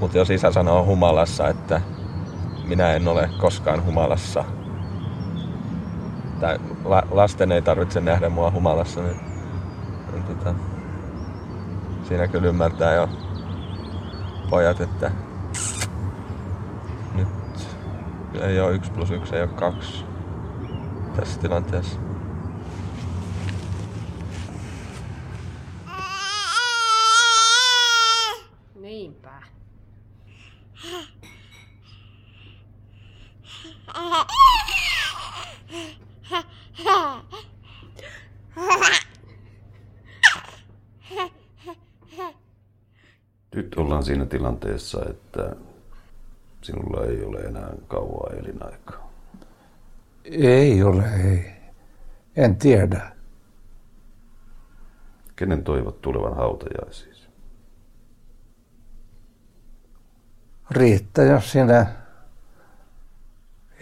Mutta 0.00 0.18
jos 0.18 0.30
isä 0.30 0.52
sanoo 0.52 0.84
humalassa, 0.84 1.48
että 1.48 1.80
minä 2.64 2.92
en 2.92 3.08
ole 3.08 3.30
koskaan 3.38 3.84
humalassa, 3.84 4.44
tai 6.40 6.58
la, 6.84 7.02
lasten 7.10 7.52
ei 7.52 7.62
tarvitse 7.62 8.00
nähdä 8.00 8.28
mua 8.28 8.50
humalassa, 8.50 9.00
niin, 9.02 9.16
niin 10.12 10.22
tota, 10.22 10.54
siinä 12.08 12.28
kyllä 12.28 12.48
ymmärtää 12.48 12.94
jo 12.94 13.08
pojat, 14.50 14.80
että 14.80 15.10
nyt 17.14 17.28
ei 18.36 18.60
ole 18.60 18.74
yksi 18.74 18.90
plus 18.90 19.10
yksi, 19.10 19.36
ei 19.36 19.42
ole 19.42 19.50
kaksi 19.50 20.04
tässä 21.16 21.40
tilanteessa. 21.40 22.00
Niinpä. 28.74 29.42
Nyt 43.54 43.74
ollaan 43.76 44.02
siinä 44.02 44.26
tilanteessa, 44.26 45.04
että 45.10 45.56
sinulla 46.66 47.04
ei 47.04 47.24
ole 47.24 47.40
enää 47.40 47.72
kauaa 47.88 48.32
elinaikaa. 48.32 49.12
Ei 50.24 50.82
ole, 50.82 51.04
ei. 51.24 51.52
En 52.36 52.56
tiedä. 52.56 53.12
Kenen 55.36 55.64
toivot 55.64 56.00
tulevan 56.02 56.36
hautajaisiin? 56.36 57.16
Riitta, 60.70 61.22
jos 61.22 61.52
sinä 61.52 61.86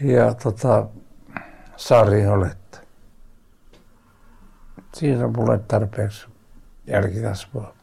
ja 0.01 0.35
tota, 0.35 0.87
Sari 1.77 2.27
olette. 2.27 2.79
Siinä 4.95 5.25
on 5.25 5.33
mulle 5.37 5.59
tarpeeksi 5.59 6.27
jälkikasvua. 6.87 7.75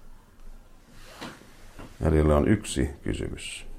Jäljellä 1.99 2.37
on 2.37 2.47
yksi 2.47 2.89
kysymys. 3.03 3.70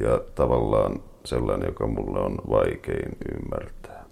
Ja 0.00 0.20
tavallaan 0.34 1.02
sellainen, 1.24 1.66
joka 1.66 1.86
mulle 1.86 2.20
on 2.20 2.38
vaikein 2.50 3.16
ymmärtää. 3.34 4.04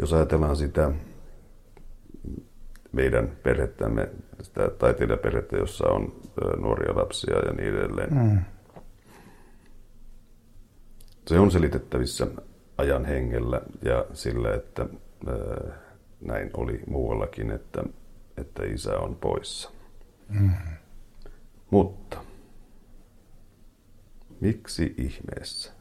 Jos 0.00 0.12
ajatellaan 0.12 0.56
sitä 0.56 0.92
meidän 2.92 3.36
perhettämme, 3.42 4.08
sitä 4.42 4.70
taiteilijaperhettä, 4.70 5.56
jossa 5.56 5.88
on 5.88 6.12
nuoria 6.56 6.96
lapsia 6.96 7.38
ja 7.38 7.52
niin 7.52 7.74
edelleen. 7.74 8.14
Mm. 8.14 8.38
Se 11.26 11.38
on 11.38 11.50
selitettävissä 11.50 12.26
ajan 12.78 13.04
hengellä 13.04 13.60
ja 13.82 14.04
sillä, 14.12 14.54
että 14.54 14.86
näin 16.20 16.50
oli 16.54 16.80
muuallakin, 16.86 17.50
että, 17.50 17.84
että 18.36 18.64
isä 18.64 18.98
on 18.98 19.16
poissa. 19.16 19.70
Mm. 20.40 20.50
Mutta 21.70 22.18
miksi 24.40 24.94
ihmeessä 24.98 25.72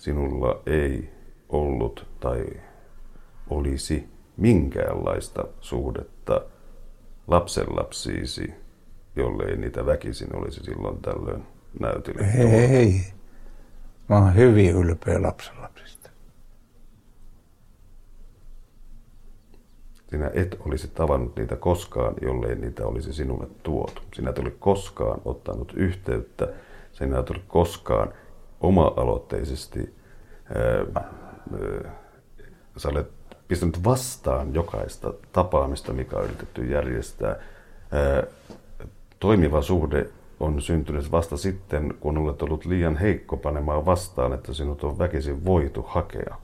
sinulla 0.00 0.62
ei 0.66 1.12
ollut 1.48 2.06
tai 2.20 2.46
olisi 3.50 4.08
minkäänlaista 4.36 5.44
suhdetta 5.60 6.40
lapsenlapsiisi, 7.26 8.54
jollei 9.16 9.56
niitä 9.56 9.86
väkisin 9.86 10.36
olisi 10.36 10.60
silloin 10.64 11.02
tällöin 11.02 11.42
näytille? 11.80 12.26
Ei. 12.36 13.00
Mä 14.08 14.18
oon 14.18 14.34
hyvin 14.34 14.70
ylpeä 14.70 15.22
lapsenlapsista. 15.22 15.99
Sinä 20.10 20.30
et 20.34 20.56
olisi 20.66 20.88
tavannut 20.88 21.36
niitä 21.36 21.56
koskaan, 21.56 22.14
jollei 22.22 22.54
niitä 22.54 22.86
olisi 22.86 23.12
sinulle 23.12 23.46
tuotu. 23.62 24.02
Sinä 24.14 24.30
et 24.30 24.38
ole 24.38 24.50
koskaan 24.50 25.20
ottanut 25.24 25.72
yhteyttä. 25.76 26.48
Sinä 26.92 27.18
et 27.18 27.30
ole 27.30 27.40
koskaan 27.48 28.12
oma-aloitteisesti 28.60 29.94
ää, 30.54 31.04
ää, 31.04 31.92
sä 32.76 32.88
olet 32.88 33.10
pistänyt 33.48 33.84
vastaan 33.84 34.54
jokaista 34.54 35.14
tapaamista, 35.32 35.92
mikä 35.92 36.16
on 36.16 36.24
yritetty 36.24 36.66
järjestää. 36.66 37.36
Ää, 37.90 38.22
toimiva 39.20 39.62
suhde 39.62 40.10
on 40.40 40.62
syntynyt 40.62 41.12
vasta 41.12 41.36
sitten, 41.36 41.94
kun 42.00 42.18
olet 42.18 42.42
ollut 42.42 42.64
liian 42.64 42.96
heikko 42.96 43.36
panemaan 43.36 43.86
vastaan, 43.86 44.32
että 44.32 44.54
sinut 44.54 44.84
on 44.84 44.98
väkisin 44.98 45.44
voitu 45.44 45.82
hakea. 45.82 46.36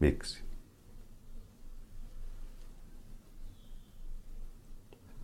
Miksi? 0.00 0.45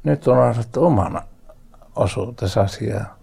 Nyt 0.04 0.28
on 0.28 0.38
asettu 0.38 0.84
oman 0.84 1.22
osuutensa 1.96 2.60
asiaa. 2.60 3.18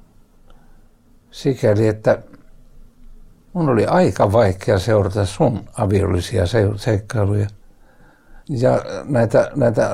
Sikäli, 1.32 1.88
että 1.88 2.24
mun 3.54 3.70
oli 3.70 3.86
aika 3.86 4.32
vaikea 4.32 4.80
seurata 4.80 5.26
sun 5.26 5.70
aviollisia 5.74 6.44
seikkailuja. 6.76 7.48
Ja 8.50 8.82
näitä, 9.04 9.52
näitä 9.56 9.90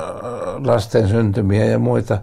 lasten 0.64 1.08
syntymiä 1.08 1.64
ja 1.64 1.78
muita. 1.78 2.18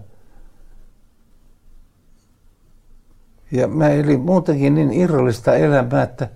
Ja 3.51 3.67
mä 3.67 3.89
elin 3.89 4.19
muutenkin 4.19 4.75
niin 4.75 4.93
irrallista 4.93 5.55
elämää, 5.55 6.03
että 6.03 6.29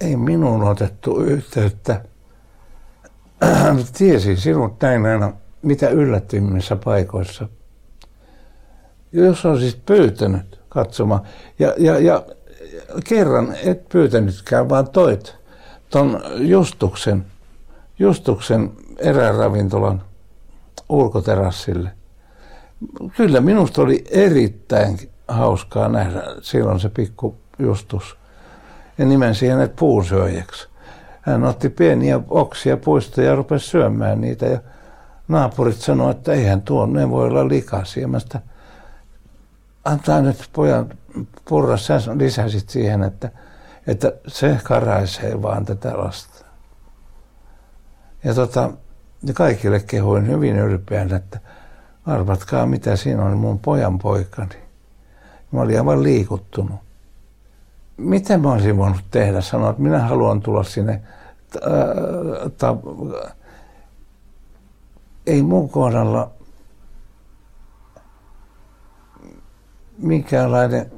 ei 0.00 0.16
minuun 0.16 0.62
otettu 0.62 1.20
yhteyttä. 1.20 2.04
Tiesin 3.98 4.36
sinut 4.36 4.80
näin 4.82 5.06
aina 5.06 5.32
mitä 5.62 5.88
yllättymmissä 5.88 6.76
paikoissa. 6.76 7.48
Jos 9.12 9.46
on 9.46 9.58
siis 9.58 9.76
pyytänyt 9.86 10.60
katsomaan, 10.68 11.20
ja, 11.58 11.74
ja, 11.78 11.98
ja 11.98 12.22
kerran 13.04 13.54
et 13.64 13.88
pyytänytkään, 13.88 14.68
vaan 14.68 14.88
toit 14.90 15.36
ton 15.90 16.20
Justuksen, 16.34 17.26
Justuksen 17.98 18.72
eräravintolan 18.98 20.02
ulkoterassille. 20.88 21.90
Kyllä 23.16 23.40
minusta 23.40 23.82
oli 23.82 24.04
erittäin 24.10 24.98
hauskaa 25.28 25.88
nähdä 25.88 26.22
silloin 26.42 26.80
se 26.80 26.88
pikku 26.88 27.36
Justus. 27.58 28.16
Ja 28.98 29.04
nimensi 29.04 29.48
hänet 29.48 29.76
puusyöjäksi. 29.76 30.68
Hän 31.20 31.44
otti 31.44 31.68
pieniä 31.68 32.20
oksia 32.28 32.76
puista 32.76 33.22
ja 33.22 33.34
rupesi 33.34 33.66
syömään 33.66 34.20
niitä. 34.20 34.46
Ja 34.46 34.60
naapurit 35.28 35.76
sanoivat, 35.76 36.16
että 36.16 36.32
eihän 36.32 36.62
tuo, 36.62 36.86
ne 36.86 37.10
voi 37.10 37.26
olla 37.26 37.48
likaisia. 37.48 38.08
Mä 38.08 38.18
sitä, 38.18 38.40
antaa 39.84 40.20
nyt 40.20 40.50
pojan 40.52 40.88
purra, 41.48 41.76
sä 41.76 42.00
lisäsit 42.14 42.68
siihen, 42.68 43.02
että, 43.02 43.30
että 43.86 44.12
se 44.26 44.58
karaisee 44.62 45.42
vaan 45.42 45.64
tätä 45.64 45.98
lasta. 45.98 46.44
Ja, 48.24 48.34
tota, 48.34 48.70
ja 49.22 49.34
kaikille 49.34 49.80
kehuin 49.80 50.28
hyvin 50.28 50.56
ylpeänä, 50.56 51.16
että 51.16 51.40
arvatkaa 52.06 52.66
mitä 52.66 52.96
siinä 52.96 53.24
on 53.24 53.36
mun 53.36 53.58
pojan 53.58 53.98
poikani. 53.98 54.56
Mä 55.52 55.60
olin 55.60 55.78
aivan 55.78 56.02
liikuttunut. 56.02 56.76
Mitä 57.96 58.38
mä 58.38 58.52
olisin 58.52 58.76
voinut 58.76 59.04
tehdä? 59.10 59.40
Sanoa, 59.40 59.70
että 59.70 59.82
minä 59.82 59.98
haluan 59.98 60.40
tulla 60.40 60.64
sinne 60.64 61.02
ta- 61.52 61.60
ta- 62.58 62.76
ei 65.28 65.42
mun 65.42 65.68
kohdalla 65.68 66.30
minkäänlainen 69.98 70.92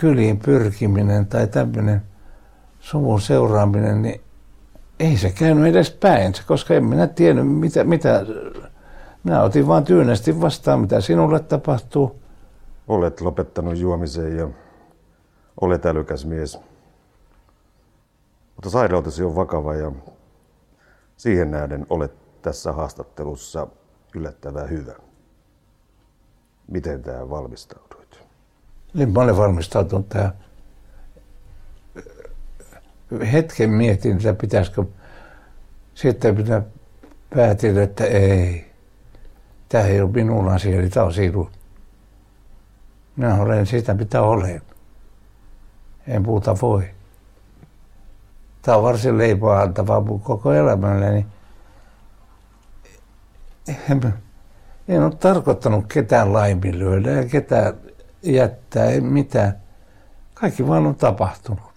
kyliin 0.00 0.38
pyrkiminen 0.38 1.26
tai 1.26 1.46
tämmöinen 1.46 2.02
suvun 2.80 3.20
seuraaminen, 3.20 4.02
niin 4.02 4.20
ei 5.00 5.16
se 5.16 5.30
käynyt 5.30 5.66
edes 5.66 5.90
päinsä, 5.90 6.42
koska 6.46 6.74
en 6.74 6.84
minä 6.84 7.06
tiennyt, 7.06 7.48
mitä, 7.48 7.84
mitä 7.84 8.26
minä 9.24 9.42
otin 9.42 9.68
vaan 9.68 9.84
tyynesti 9.84 10.40
vastaan, 10.40 10.80
mitä 10.80 11.00
sinulle 11.00 11.40
tapahtuu. 11.40 12.20
Olet 12.88 13.20
lopettanut 13.20 13.76
juomisen 13.76 14.36
ja 14.36 14.48
olet 15.60 15.86
älykäs 15.86 16.24
mies. 16.24 16.58
Mutta 18.56 18.70
sairautesi 18.70 19.22
on 19.22 19.34
vakava 19.36 19.74
ja 19.74 19.92
siihen 21.16 21.50
nähden 21.50 21.86
olet 21.90 22.23
tässä 22.44 22.72
haastattelussa 22.72 23.66
yllättävän 24.14 24.70
hyvä. 24.70 24.92
Miten 26.68 27.02
tämä 27.02 27.30
valmistauduit? 27.30 28.18
Niin 28.94 29.12
mä 29.12 29.20
olen 29.20 29.36
valmistautunut 29.36 30.08
tähän. 30.08 30.32
Hetken 33.32 33.70
mietin, 33.70 34.16
että 34.16 34.34
pitäisikö 34.34 34.84
sitten 35.94 36.34
minä 36.34 36.62
päätin, 37.34 37.78
että 37.78 38.04
ei. 38.04 38.70
Tämä 39.68 39.84
ei 39.84 40.00
ole 40.00 40.10
minun 40.10 40.48
asiani, 40.48 40.90
tämä 40.90 41.06
on 41.06 41.12
sinun. 41.12 41.50
Minä 43.16 43.34
olen 43.34 43.66
sitä, 43.66 43.94
mitä 43.94 44.22
olen. 44.22 44.62
En 46.06 46.22
puhuta 46.22 46.56
voi. 46.62 46.84
Tämä 48.62 48.76
on 48.76 48.82
varsin 48.82 49.18
leipoa 49.18 49.60
antavaa 49.60 50.04
koko 50.22 50.52
elämälleni. 50.52 51.26
En, 53.68 54.14
en 54.88 55.02
ole 55.02 55.14
tarkoittanut 55.14 55.86
ketään 55.86 56.32
laiminlyödä 56.32 57.10
ja 57.10 57.24
ketään 57.24 57.74
jättää, 58.22 58.84
ei 58.84 59.00
mitään. 59.00 59.60
Kaikki 60.34 60.66
vaan 60.66 60.86
on 60.86 60.94
tapahtunut. 60.94 61.73